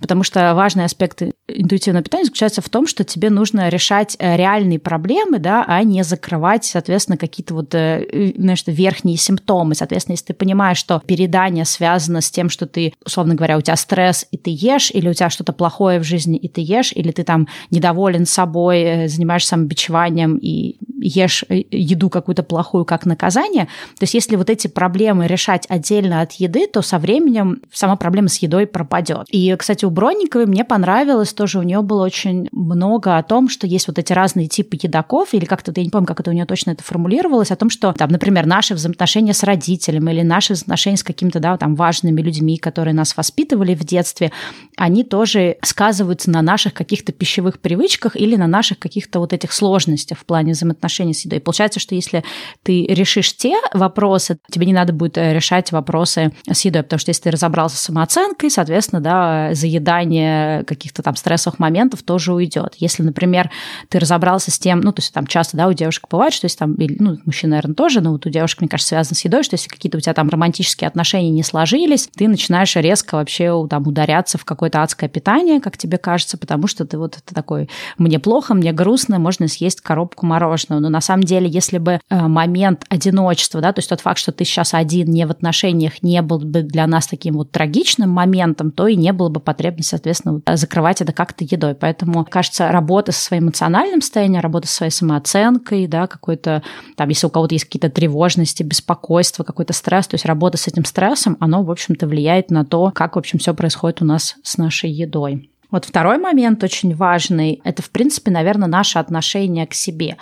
[0.00, 4.78] потому что важный аспект интуитивного питания заключается в том, что тебе нужно решать э, реальные
[4.78, 9.74] проблемы, да, а не закрывать, соответственно, какие-то вот, э, знаешь, верхние симптомы.
[9.74, 13.76] Соответственно, если ты понимаешь, что передание связано с тем, что ты, условно говоря, у тебя
[13.76, 17.10] стресс, и ты ешь, или у тебя что-то плохое в жизни, и ты ешь, или
[17.12, 23.64] ты там недоволен собой, э, занимаешься самобичеванием и ешь еду какую-то плохую как наказание.
[23.98, 28.28] То есть если вот эти проблемы решать отдельно от еды, то со временем сама проблема
[28.28, 29.26] с едой пропадет.
[29.30, 33.66] И, кстати, у Бронниковой мне понравилось тоже, у нее было очень много о том, что
[33.66, 36.46] есть вот эти разные типы едоков, или как-то, я не помню, как это у нее
[36.46, 40.96] точно это формулировалось, о том, что, там, например, наши взаимоотношения с родителями или наши взаимоотношения
[40.96, 44.32] с какими-то, да, там, важными людьми, которые нас воспитывали в детстве,
[44.76, 50.18] они тоже сказываются на наших каких-то пищевых привычках или на наших каких-то вот этих сложностях
[50.18, 51.40] в плане взаимоотношений с едой.
[51.40, 52.24] Получается, что если
[52.62, 57.10] ты решишь те вопросы, тебе не надо будет э, решать вопросы с едой, потому что
[57.10, 62.74] если ты разобрался с самооценкой, соответственно, да, заедание каких-то там стрессовых моментов тоже уйдет.
[62.78, 63.50] Если, например,
[63.88, 66.58] ты разобрался с тем, ну, то есть там часто, да, у девушек бывает, что если
[66.58, 69.54] там, ну, мужчин, наверное, тоже, но вот у девушек, мне кажется, связано с едой, что
[69.54, 74.38] если какие-то у тебя там романтические отношения не сложились, ты начинаешь резко вообще там ударяться
[74.38, 78.54] в какое-то адское питание, как тебе кажется, потому что ты вот это такой, мне плохо,
[78.54, 80.79] мне грустно, можно съесть коробку мороженого.
[80.80, 84.32] Но на самом деле, если бы э, момент одиночества, да, то есть тот факт, что
[84.32, 88.70] ты сейчас один, не в отношениях, не был бы для нас таким вот трагичным моментом,
[88.70, 91.74] то и не было бы потребности, соответственно, закрывать это как-то едой.
[91.74, 96.62] Поэтому, кажется, работа со своим эмоциональным состоянием, работа со своей самооценкой, да, какой-то,
[96.96, 100.84] там, если у кого-то есть какие-то тревожности, беспокойство, какой-то стресс, то есть работа с этим
[100.84, 104.58] стрессом, оно, в общем-то, влияет на то, как, в общем, все происходит у нас с
[104.58, 105.50] нашей едой.
[105.70, 110.16] Вот второй момент очень важный, это, в принципе, наверное, наше отношение к себе.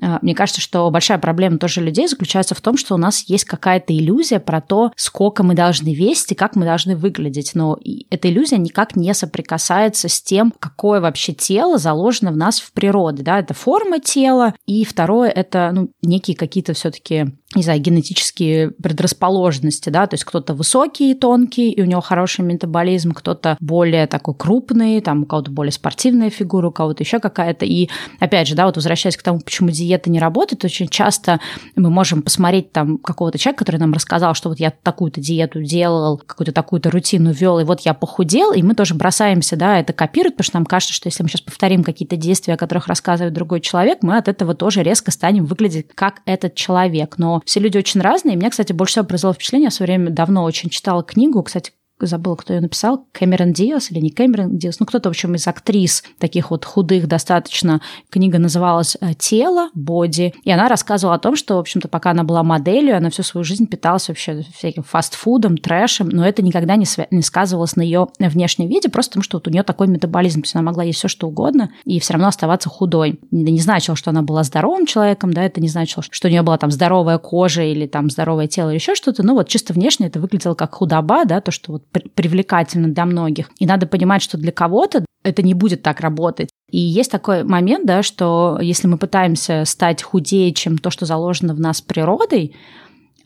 [0.00, 3.44] Э, мне кажется, что большая проблема тоже людей заключается в том, что у нас есть
[3.44, 7.52] какая-то иллюзия про то, сколько мы должны весить и как мы должны выглядеть.
[7.54, 7.78] Но
[8.10, 13.22] эта иллюзия никак не соприкасается с тем, какое вообще тело заложено в нас в природе.
[13.22, 13.38] Да?
[13.38, 20.06] Это форма тела, и второе– это ну, некие какие-то все-таки не знаю, генетические предрасположенности, да,
[20.06, 25.00] то есть кто-то высокий и тонкий, и у него хороший метаболизм, кто-то более такой крупный,
[25.00, 27.64] там у кого-то более спортивная фигура, у кого-то еще какая-то.
[27.64, 27.88] И
[28.20, 31.40] опять же, да, вот возвращаясь к тому, почему диета не работает, очень часто
[31.76, 36.18] мы можем посмотреть там какого-то человека, который нам рассказал, что вот я такую-то диету делал,
[36.18, 40.34] какую-то такую-то рутину вел, и вот я похудел, и мы тоже бросаемся, да, это копировать,
[40.36, 43.60] потому что нам кажется, что если мы сейчас повторим какие-то действия, о которых рассказывает другой
[43.60, 47.16] человек, мы от этого тоже резко станем выглядеть как этот человек.
[47.18, 48.36] Но все люди очень разные.
[48.36, 51.72] Меня, кстати, больше всего произвело впечатление, я в свое время давно очень читала книгу, кстати,
[52.06, 55.46] забыла, кто ее написал, Кэмерон Диас или не Кэмерон Диас, ну кто-то, в общем, из
[55.46, 57.80] актрис таких вот худых достаточно.
[58.10, 62.24] Книга называлась э, «Тело», «Боди», и она рассказывала о том, что, в общем-то, пока она
[62.24, 66.84] была моделью, она всю свою жизнь питалась вообще всяким фастфудом, трэшем, но это никогда не,
[66.84, 70.42] свя- не сказывалось на ее внешнем виде, просто потому что вот у нее такой метаболизм,
[70.42, 73.20] то есть она могла есть все что угодно и все равно оставаться худой.
[73.32, 76.42] Это не значило, что она была здоровым человеком, да, это не значило, что у нее
[76.42, 80.06] была там здоровая кожа или там здоровое тело или еще что-то, но вот чисто внешне
[80.06, 83.50] это выглядело как худоба, да, то, что вот привлекательно для многих.
[83.58, 86.50] И надо понимать, что для кого-то это не будет так работать.
[86.70, 91.54] И есть такой момент, да, что если мы пытаемся стать худее, чем то, что заложено
[91.54, 92.54] в нас природой,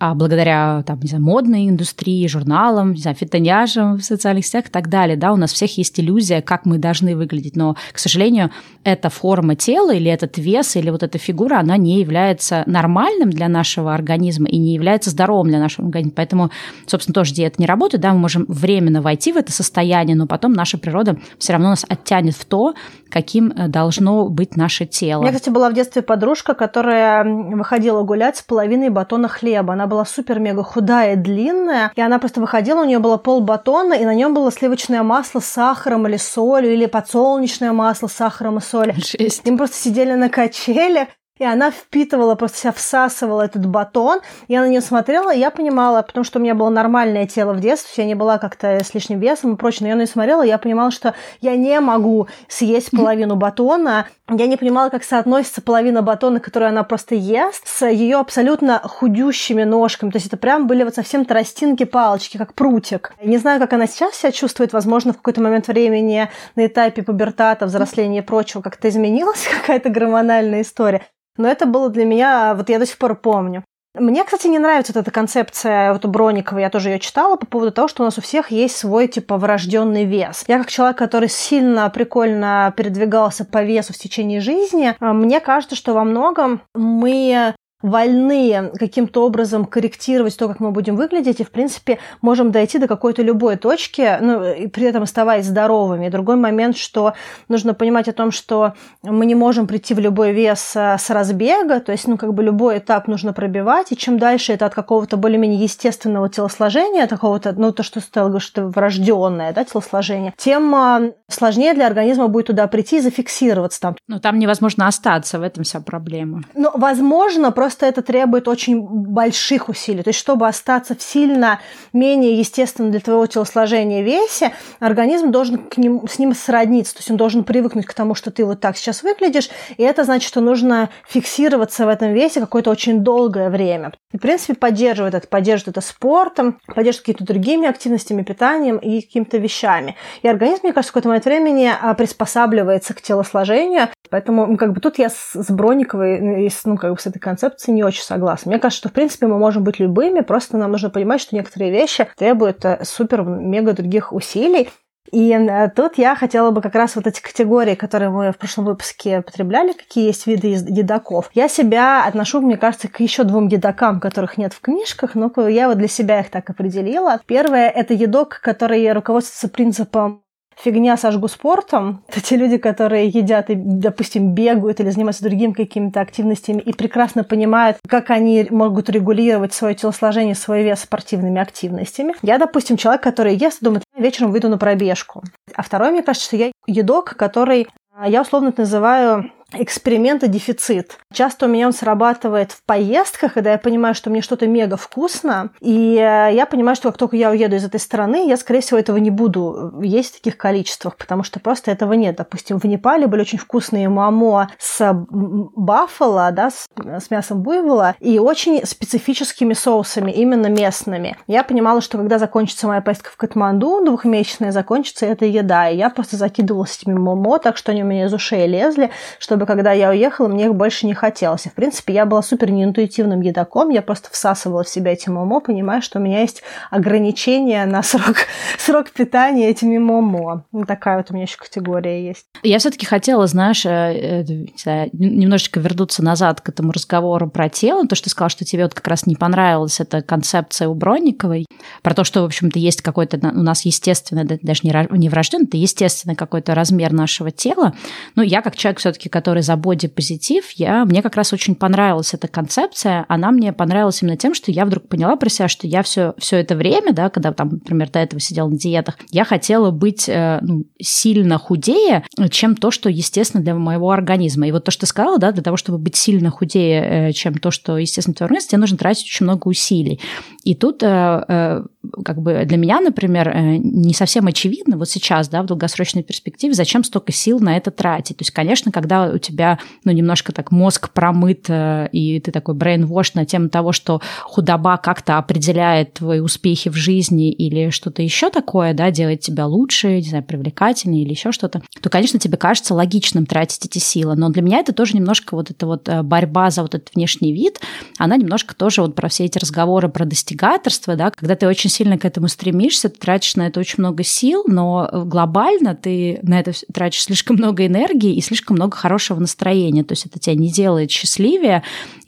[0.04, 4.68] а благодаря там, не знаю, модной индустрии, журналам, не знаю, фитоняжам в социальных сетях и
[4.68, 8.50] так далее, да, у нас всех есть иллюзия, как мы должны выглядеть, но, к сожалению,
[8.82, 13.46] эта форма тела или этот вес или вот эта фигура, она не является нормальным для
[13.46, 16.50] нашего организма и не является здоровым для нашего организма, поэтому,
[16.86, 20.52] собственно, тоже диета не работает, да, мы можем временно войти в это состояние, но потом
[20.52, 22.74] наша природа все равно нас оттянет в то,
[23.12, 25.20] каким э, должно быть наше тело.
[25.20, 29.74] У меня, кстати, была в детстве подружка, которая выходила гулять с половиной батона хлеба.
[29.74, 34.04] Она была супер-мега худая длинная, и она просто выходила, у нее было пол батона, и
[34.04, 38.60] на нем было сливочное масло с сахаром или солью, или подсолнечное масло с сахаром и
[38.60, 38.94] солью.
[38.96, 39.42] Жесть.
[39.44, 41.08] И мы просто сидели на качелях,
[41.42, 44.20] и она впитывала, просто себя всасывала этот батон.
[44.46, 47.58] Я на нее смотрела, и я понимала, потому что у меня было нормальное тело в
[47.58, 50.44] детстве, я не была как-то с лишним весом и прочее, но я на нее смотрела,
[50.44, 54.06] и я понимала, что я не могу съесть половину батона.
[54.30, 59.64] Я не понимала, как соотносится половина батона, которую она просто ест, с ее абсолютно худющими
[59.64, 60.10] ножками.
[60.10, 63.14] То есть это прям были вот совсем тростинки, палочки, как прутик.
[63.20, 64.72] Я не знаю, как она сейчас себя чувствует.
[64.72, 70.62] Возможно, в какой-то момент времени на этапе пубертата, взросления и прочего как-то изменилась какая-то гормональная
[70.62, 71.02] история.
[71.36, 73.64] Но это было для меня, вот я до сих пор помню.
[73.94, 77.44] Мне, кстати, не нравится вот эта концепция вот у Броникова, я тоже ее читала по
[77.44, 80.44] поводу того, что у нас у всех есть свой типа врожденный вес.
[80.48, 85.92] Я как человек, который сильно прикольно передвигался по весу в течение жизни, мне кажется, что
[85.92, 91.98] во многом мы вольны каким-то образом корректировать то, как мы будем выглядеть, и, в принципе,
[92.20, 96.06] можем дойти до какой-то любой точки, ну, и при этом оставаясь здоровыми.
[96.06, 97.14] И другой момент, что
[97.48, 101.80] нужно понимать о том, что мы не можем прийти в любой вес э, с разбега,
[101.80, 105.16] то есть, ну, как бы любой этап нужно пробивать, и чем дальше это от какого-то
[105.16, 111.12] более-менее естественного телосложения, такого-то, ну, то, что стало говорить, что врожденное, да, телосложение, тем э,
[111.28, 113.96] сложнее для организма будет туда прийти и зафиксироваться там.
[114.08, 116.42] Ну, там невозможно остаться, в этом вся проблема.
[116.54, 120.02] Ну, возможно, просто просто это требует очень больших усилий.
[120.02, 121.58] То есть, чтобы остаться в сильно
[121.94, 126.92] менее естественном для твоего телосложения весе, организм должен к ним, с ним сродниться.
[126.92, 130.04] То есть, он должен привыкнуть к тому, что ты вот так сейчас выглядишь, и это
[130.04, 133.92] значит, что нужно фиксироваться в этом весе какое-то очень долгое время.
[134.12, 139.38] И, в принципе, поддерживает это, поддерживает это спортом, поддерживает какими-то другими активностями, питанием и какими-то
[139.38, 139.96] вещами.
[140.20, 143.88] И организм, мне кажется, в какой-то момент времени а, приспосабливается к телосложению.
[144.10, 147.84] Поэтому как бы тут я с Брониковой, ну, как бы с этой концепцией концепции не
[147.84, 148.50] очень согласна.
[148.50, 151.70] Мне кажется, что, в принципе, мы можем быть любыми, просто нам нужно понимать, что некоторые
[151.70, 154.68] вещи требуют э, супер-мега других усилий.
[155.10, 158.64] И э, тут я хотела бы как раз вот эти категории, которые мы в прошлом
[158.64, 161.30] выпуске потребляли, какие есть виды едоков.
[161.34, 165.68] Я себя отношу, мне кажется, к еще двум едокам, которых нет в книжках, но я
[165.68, 167.20] вот для себя их так определила.
[167.26, 170.22] Первое– это едок, который руководствуется принципом
[170.56, 172.02] фигня сожгу спортом.
[172.08, 177.24] Это те люди, которые едят и, допустим, бегают или занимаются другими какими-то активностями и прекрасно
[177.24, 182.14] понимают, как они могут регулировать свое телосложение, свой вес спортивными активностями.
[182.22, 185.22] Я, допустим, человек, который ест думает, вечером выйду на пробежку.
[185.54, 190.98] А второй, мне кажется, что я едок, который а, я условно называю эксперимент и дефицит.
[191.12, 195.50] Часто у меня он срабатывает в поездках, когда я понимаю, что мне что-то мега вкусно,
[195.60, 198.78] и э, я понимаю, что как только я уеду из этой страны, я, скорее всего,
[198.78, 202.16] этого не буду есть в таких количествах, потому что просто этого нет.
[202.16, 208.18] Допустим, в Непале были очень вкусные мамо с баффало, да, с, с мясом буйвола, и
[208.18, 211.16] очень специфическими соусами, именно местными.
[211.26, 215.90] Я понимала, что когда закончится моя поездка в Катманду, двухмесячная, закончится эта еда, и я
[215.90, 219.90] просто закидывалась этими момо, так что они у меня из ушей лезли, чтобы когда я
[219.90, 221.46] уехала, мне их больше не хотелось.
[221.46, 225.40] И, в принципе, я была супер неинтуитивным едоком, я просто всасывала в себя эти момо,
[225.40, 228.16] понимая, что у меня есть ограничения на срок,
[228.58, 230.44] срок питания этими момо.
[230.52, 232.26] Ну, такая вот у меня еще категория есть.
[232.42, 237.94] Я все-таки хотела, знаешь, э, э, немножечко вернуться назад к этому разговору про тело, то,
[237.94, 241.46] что ты сказала, что тебе вот как раз не понравилась эта концепция у Бронниковой,
[241.82, 246.14] про то, что, в общем-то, есть какой-то у нас естественный, даже не врожденный, это естественный
[246.14, 247.74] какой-то размер нашего тела.
[248.14, 252.28] Ну, я как человек все-таки, который за бодипозитив, я, мне как раз очень понравилась эта
[252.28, 253.06] концепция.
[253.08, 256.36] Она мне понравилась именно тем, что я вдруг поняла про себя, что я все, все
[256.36, 260.40] это время, да, когда там, например, до этого сидела на диетах, я хотела быть э,
[260.42, 264.46] ну, сильно худее, чем то, что естественно для моего организма.
[264.46, 267.34] И вот то, что ты сказала, да, для того, чтобы быть сильно худее, э, чем
[267.34, 270.00] то, что естественно твой организм, тебе нужно тратить очень много усилий.
[270.44, 271.64] И тут э,
[272.04, 276.84] как бы для меня, например, не совсем очевидно вот сейчас, да, в долгосрочной перспективе, зачем
[276.84, 278.18] столько сил на это тратить.
[278.18, 283.12] То есть, конечно, когда у тебя, ну, немножко так мозг промыт, и ты такой brainwash
[283.14, 288.74] на тему того, что худоба как-то определяет твои успехи в жизни или что-то еще такое,
[288.74, 293.26] да, делает тебя лучше, не знаю, привлекательнее или еще что-то, то, конечно, тебе кажется логичным
[293.26, 294.14] тратить эти силы.
[294.16, 297.32] Но для меня это тоже немножко вот эта вот э, борьба за вот этот внешний
[297.32, 297.60] вид,
[297.98, 301.98] она немножко тоже вот про все эти разговоры про достигаторство, да, когда ты очень сильно
[301.98, 306.52] к этому стремишься, ты тратишь на это очень много сил, но глобально ты на это
[306.72, 309.84] тратишь слишком много энергии и слишком много хорошего настроения.
[309.84, 311.62] То есть это тебя не делает счастливее,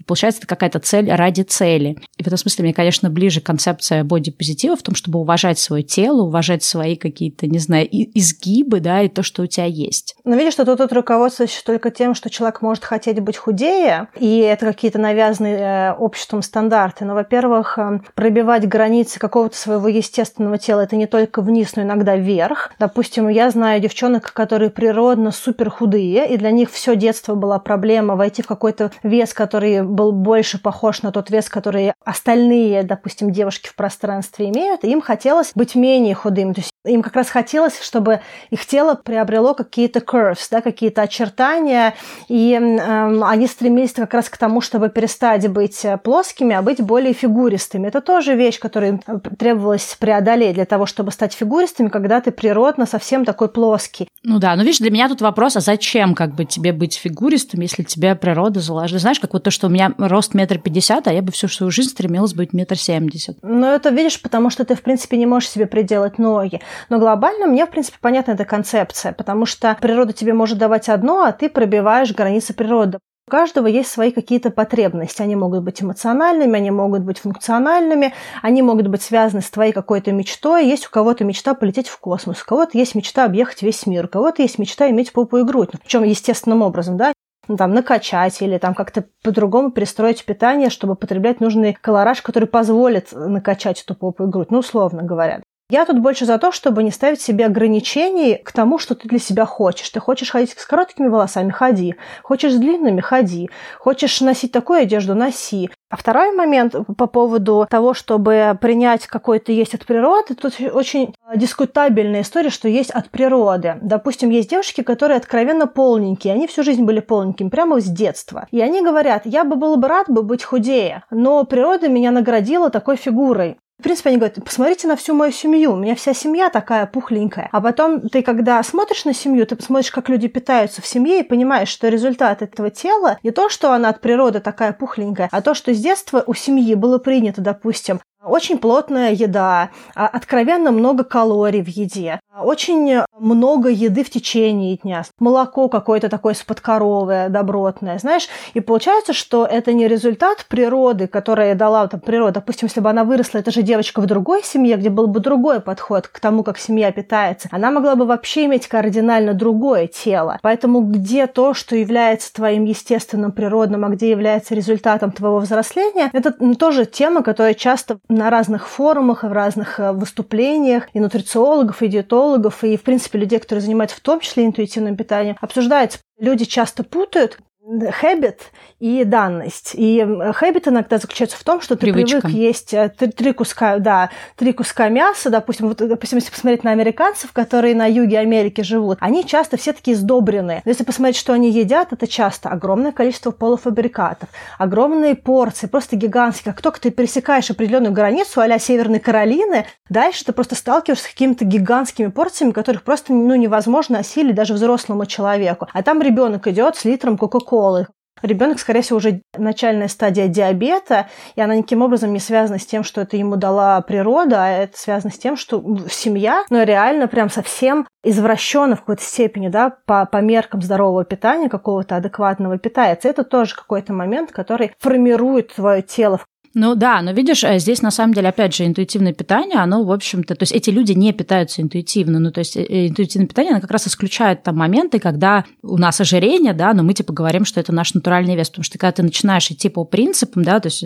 [0.07, 1.99] получается, это какая-то цель ради цели.
[2.17, 6.23] И в этом смысле мне, конечно, ближе концепция бодипозитива в том, чтобы уважать свое тело,
[6.23, 10.17] уважать свои какие-то, не знаю, изгибы, да, и то, что у тебя есть.
[10.25, 14.39] Но видишь, что тут, тут руководствуется только тем, что человек может хотеть быть худее, и
[14.39, 17.05] это какие-то навязанные э, обществом стандарты.
[17.05, 22.17] Но, во-первых, э, пробивать границы какого-то своего естественного тела это не только вниз, но иногда
[22.17, 22.73] вверх.
[22.79, 28.17] Допустим, я знаю девчонок, которые природно супер худые, и для них все детство была проблема
[28.17, 33.69] войти в какой-то вес, который был больше похож на тот вес, который остальные, допустим, девушки
[33.69, 36.53] в пространстве имеют, им хотелось быть менее худыми.
[36.53, 38.21] То есть им как раз хотелось, чтобы
[38.51, 41.95] их тело приобрело какие-то curves, да, какие-то очертания,
[42.29, 47.13] и э, они стремились как раз к тому, чтобы перестать быть плоскими, а быть более
[47.13, 47.87] фигуристыми.
[47.87, 52.87] Это тоже вещь, которую им требовалось преодолеть для того, чтобы стать фигуристыми, когда ты природно
[52.87, 54.09] совсем такой плоский.
[54.23, 57.61] Ну да, но видишь, для меня тут вопрос, а зачем как бы тебе быть фигуристым,
[57.61, 58.99] если тебя природа заложила?
[58.99, 61.71] Знаешь, как вот то, что у меня рост метр пятьдесят, а я бы всю свою
[61.71, 63.39] жизнь стремилась быть метр семьдесят.
[63.43, 66.61] Ну это видишь, потому что ты, в принципе, не можешь себе приделать ноги.
[66.89, 71.23] Но глобально мне, в принципе, понятна эта концепция, потому что природа тебе может давать одно,
[71.23, 72.99] а ты пробиваешь границы природы.
[73.27, 75.23] У каждого есть свои какие-то потребности.
[75.23, 78.13] Они могут быть эмоциональными, они могут быть функциональными,
[78.43, 80.67] они могут быть связаны с твоей какой-то мечтой.
[80.67, 84.09] Есть у кого-то мечта полететь в космос, у кого-то есть мечта объехать весь мир, у
[84.09, 85.71] кого-то есть мечта иметь попу и грудь.
[85.73, 87.15] Ну, причем естественным образом, да,
[87.49, 93.13] ну, там, накачать или там как-то по-другому перестроить питание, чтобы потреблять нужный колораж, который позволит
[93.13, 95.41] накачать эту попу и грудь, ну, условно говоря.
[95.71, 99.19] Я тут больше за то, чтобы не ставить себе ограничений к тому, что ты для
[99.19, 99.89] себя хочешь.
[99.89, 101.95] Ты хочешь ходить с короткими волосами– ходи.
[102.23, 103.49] Хочешь с длинными– ходи.
[103.79, 105.71] Хочешь носить такую одежду– носи.
[105.89, 112.23] А второй момент по поводу того, чтобы принять какой-то есть от природы, тут очень дискутабельная
[112.23, 113.77] история, что есть от природы.
[113.81, 118.49] Допустим, есть девушки, которые откровенно полненькие, они всю жизнь были полненькими, прямо с детства.
[118.51, 122.71] И они говорят, я бы был бы рад бы быть худее, но природа меня наградила
[122.71, 123.57] такой фигурой.
[123.85, 127.51] Принципе, они говорят, посмотрите на всю мою семью, у меня вся семья такая пухленькая.
[127.53, 131.23] А потом ты, когда смотришь на семью, ты посмотришь, как люди питаются в семье и
[131.23, 135.53] понимаешь, что результат этого тела не то, что она от природы такая пухленькая, а то,
[135.53, 141.63] что с детства у семьи было принято, допустим, очень плотная еда, а, откровенно много калорий
[141.63, 148.61] в еде, очень много еды в течение дня, молоко какое-то такое коровы добротное, знаешь, и
[148.61, 152.35] получается, что это не результат природы, которая дала там, природа.
[152.35, 155.61] Допустим, если бы она выросла, эта же девочка в другой семье, где был бы другой
[155.61, 160.39] подход к тому, как семья питается, она могла бы вообще иметь кардинально другое тело.
[160.43, 166.33] Поэтому где то, что является твоим естественным природным, а где является результатом твоего взросления, это
[166.57, 171.89] тоже тема, которая часто на разных форумах и в разных э, выступлениях и нутрициологов, и
[171.89, 175.99] диетологов, и, в принципе, людей, которые занимаются в том числе интуитивным питанием, обсуждается.
[176.19, 178.41] Люди часто путают habit
[178.79, 179.75] и данность.
[179.75, 182.21] И habit иногда заключается в том, что ты Привычка.
[182.21, 186.65] привык есть э, три, три куска, да, три куска мяса, допустим, вот, допустим, если посмотреть
[186.65, 190.61] на американцев, которые на юге Америки живут, они часто все такие сдобренные.
[190.65, 196.53] Но если посмотреть, что они едят, это часто огромное количество полуфабрикатов, огромные порции, просто гигантские.
[196.53, 201.45] Как только ты пересекаешь определенную границу а Северной Каролины, дальше ты просто сталкиваешься с какими-то
[201.45, 205.69] гигантскими порциями, которых просто ну, невозможно осилить даже взрослому человеку.
[205.73, 207.87] А там ребенок идет с литром кока колы.
[208.21, 212.83] Ребенок, скорее всего, уже начальная стадия диабета, и она никаким образом не связана с тем,
[212.83, 217.31] что это ему дала природа, а это связано с тем, что семья, ну, реально прям
[217.31, 223.09] совсем извращенно в какой-то степени, да, по, по меркам здорового питания, какого-то адекватного питается.
[223.09, 226.19] Это тоже какой-то момент, который формирует твое тело
[226.55, 229.91] ну да, но видишь, э, здесь на самом деле, опять же, интуитивное питание, оно, в
[229.91, 233.61] общем-то, то есть эти люди не питаются интуитивно, ну то есть э, интуитивное питание, оно
[233.61, 237.59] как раз исключает там моменты, когда у нас ожирение, да, но мы типа говорим, что
[237.59, 240.85] это наш натуральный вес, потому что когда ты начинаешь идти по принципам, да, то есть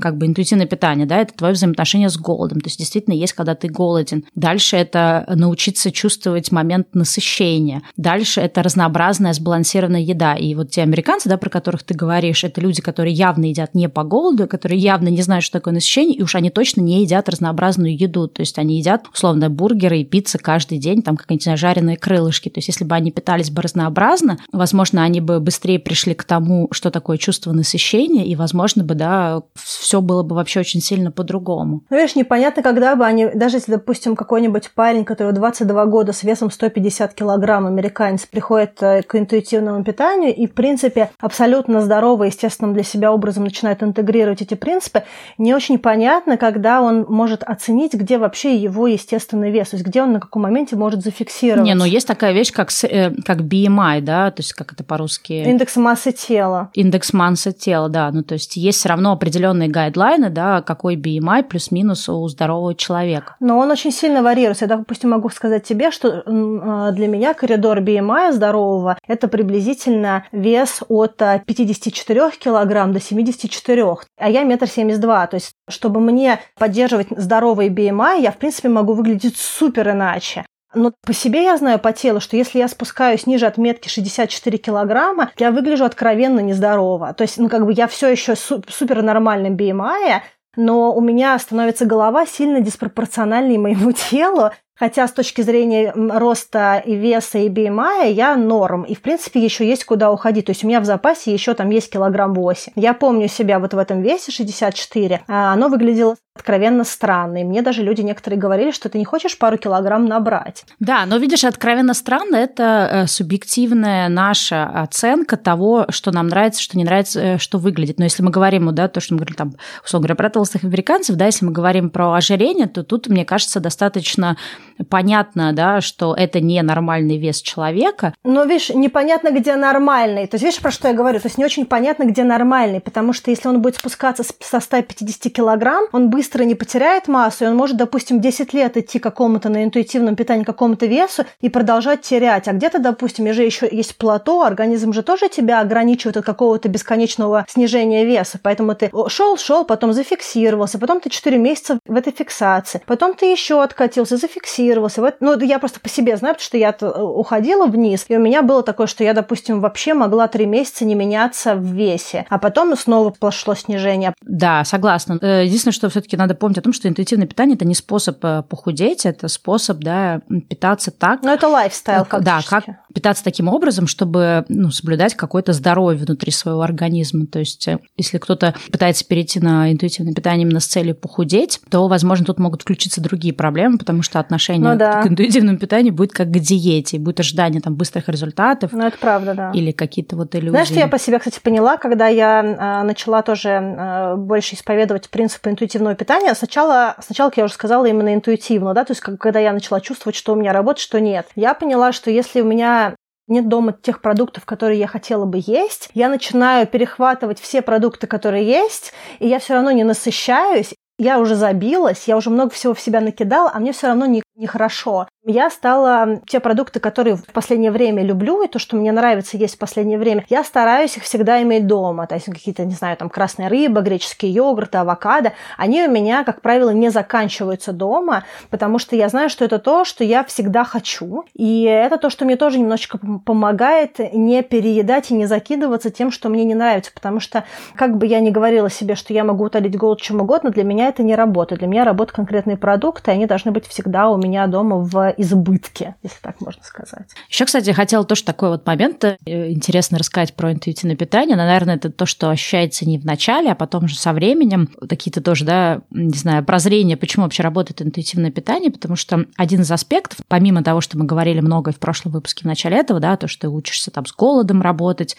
[0.00, 3.54] как бы интуитивное питание, да, это твое взаимоотношение с голодом, то есть действительно есть, когда
[3.54, 4.24] ты голоден.
[4.36, 7.82] Дальше это научиться чувствовать момент насыщения.
[7.96, 10.34] Дальше это разнообразная сбалансированная еда.
[10.34, 13.88] И вот те американцы, да, про которых ты говоришь, это люди, которые явно едят не
[13.88, 17.28] по голоду, которые явно не знают, что такое насыщение, и уж они точно не едят
[17.28, 18.28] разнообразную еду.
[18.28, 22.48] То есть они едят, условно, бургеры и пиццы каждый день, там какие-нибудь жареные крылышки.
[22.48, 26.68] То есть если бы они питались бы разнообразно, возможно, они бы быстрее пришли к тому,
[26.70, 31.82] что такое чувство насыщения, и, возможно, бы, да, все было бы вообще очень сильно по-другому.
[31.90, 36.22] Ну, видишь, непонятно, когда бы они, даже если, допустим, какой-нибудь парень, который 22 года с
[36.22, 42.74] весом 150 килограмм, американец, приходит э, к интуитивному питанию и, в принципе, абсолютно здоровый, естественным
[42.74, 45.04] для себя образом начинает интегрировать эти принципы, принципы,
[45.38, 50.02] не очень понятно, когда он может оценить, где вообще его естественный вес, то есть где
[50.02, 51.64] он на каком моменте может зафиксировать.
[51.64, 55.32] Не, но есть такая вещь, как, э, как BMI, да, то есть как это по-русски?
[55.32, 56.70] Индекс массы тела.
[56.74, 61.44] Индекс массы тела, да, ну то есть есть все равно определенные гайдлайны, да, какой BMI
[61.44, 63.36] плюс-минус у здорового человека.
[63.40, 64.64] Но он очень сильно варьируется.
[64.64, 70.82] Я, допустим, могу сказать тебе, что а, для меня коридор BMI здорового– это приблизительно вес
[70.88, 73.82] от 54 килограмм до 74.
[74.18, 75.26] А я метр 72.
[75.28, 80.44] То есть, чтобы мне поддерживать здоровый BMI, я, в принципе, могу выглядеть супер иначе.
[80.74, 85.30] Но по себе я знаю по телу, что если я спускаюсь ниже отметки 64 килограмма,
[85.38, 87.12] я выгляжу откровенно нездорово.
[87.12, 90.22] То есть, ну, как бы я все еще супер нормальным BMI,
[90.56, 94.50] но у меня становится голова сильно диспропорциональной моему телу,
[94.82, 98.82] Хотя с точки зрения роста и веса и BMI я норм.
[98.82, 100.46] И, в принципе, еще есть куда уходить.
[100.46, 102.72] То есть у меня в запасе еще там есть килограмм 8.
[102.74, 105.20] Я помню себя вот в этом весе 64.
[105.28, 107.42] А оно выглядело откровенно странно.
[107.42, 110.64] И мне даже люди некоторые говорили, что ты не хочешь пару килограмм набрать.
[110.80, 116.78] Да, но видишь, откровенно странно– это э, субъективная наша оценка того, что нам нравится, что
[116.78, 117.98] не нравится, э, что выглядит.
[117.98, 119.52] Но если мы говорим, да, то, что мы говорим, там,
[119.84, 123.60] условно говоря, про толстых американцев, да, если мы говорим про ожирение, то тут, мне кажется,
[123.60, 124.38] достаточно
[124.88, 128.14] понятно, да, что это не нормальный вес человека.
[128.24, 130.26] Но, видишь, непонятно, где нормальный.
[130.26, 131.20] То есть, видишь, про что я говорю?
[131.20, 135.32] То есть, не очень понятно, где нормальный, потому что если он будет спускаться со 150
[135.32, 139.64] килограмм, он быстро не потеряет массу, и он может, допустим, 10 лет идти какому-то на
[139.64, 142.48] интуитивном питании, какому-то весу и продолжать терять.
[142.48, 147.44] А где-то, допустим, уже еще есть плато, организм же тоже тебя ограничивает от какого-то бесконечного
[147.48, 148.38] снижения веса.
[148.42, 153.26] Поэтому ты шел, шел, потом зафиксировался, потом ты 4 месяца в этой фиксации, потом ты
[153.26, 155.00] еще откатился, зафиксировался, фиксировался.
[155.00, 158.20] Вот, ну, я просто по себе знаю, потому что я э, уходила вниз, и у
[158.20, 162.38] меня было такое, что я, допустим, вообще могла три месяца не меняться в весе, а
[162.38, 164.14] потом снова пошло снижение.
[164.22, 165.18] Да, согласна.
[165.20, 168.42] Э, единственное, что все-таки надо помнить о том, что интуитивное питание это не способ э,
[168.48, 171.22] похудеть, это способ, да, питаться так.
[171.22, 172.64] Ну, это лайфстайл, как Да, как
[172.94, 177.26] питаться таким образом, чтобы ну, соблюдать какое-то здоровье внутри своего организма.
[177.26, 177.66] То есть,
[177.96, 182.62] если кто-то пытается перейти на интуитивное питание именно с целью похудеть, то, возможно, тут могут
[182.62, 185.02] включиться другие проблемы, потому что отношения отношение ну, да.
[185.02, 188.72] к интуитивному питанию будет как к диете, будет ожидание там быстрых результатов.
[188.72, 189.50] Ну, это правда, да.
[189.54, 190.50] Или какие-то вот иллюзии.
[190.50, 195.08] Знаешь, что я по себе, кстати, поняла, когда я а, начала тоже а, больше исповедовать
[195.10, 196.34] принципы интуитивного питания.
[196.34, 200.16] Сначала, сначала, как я уже сказала, именно интуитивно, да, то есть когда я начала чувствовать,
[200.16, 201.26] что у меня работает, что нет.
[201.34, 202.94] Я поняла, что если у меня
[203.28, 208.46] нет дома тех продуктов, которые я хотела бы есть, я начинаю перехватывать все продукты, которые
[208.46, 212.80] есть, и я все равно не насыщаюсь, я уже забилась, я уже много всего в
[212.80, 215.06] себя накидала, а мне все равно не, нехорошо.
[215.24, 219.54] Я стала те продукты, которые в последнее время люблю, и то, что мне нравится есть
[219.54, 222.06] в последнее время, я стараюсь их всегда иметь дома.
[222.06, 226.40] То есть какие-то, не знаю, там красная рыба, греческий йогурт, авокадо, они у меня, как
[226.40, 231.24] правило, не заканчиваются дома, потому что я знаю, что это то, что я всегда хочу.
[231.34, 236.28] И это то, что мне тоже немножечко помогает не переедать и не закидываться тем, что
[236.30, 237.44] мне не нравится, потому что,
[237.76, 240.88] как бы я ни говорила себе, что я могу утолить голод чем угодно, для меня
[240.88, 241.60] это не работает.
[241.60, 246.18] Для меня работают конкретные продукты, они должны быть всегда у меня дома в избытке, если
[246.20, 247.08] так можно сказать.
[247.28, 249.16] Еще, кстати, хотела тоже такой вот момент э,
[249.50, 251.36] интересно рассказать про интуитивное питание.
[251.36, 254.68] Но, наверное, это то, что ощущается не в начале, а потом же со временем.
[254.88, 259.70] Какие-то тоже, да, не знаю, прозрения, почему вообще работает интуитивное питание, потому что один из
[259.70, 263.28] аспектов, помимо того, что мы говорили много в прошлом выпуске в начале этого, да, то,
[263.28, 265.16] что ты учишься там с голодом работать,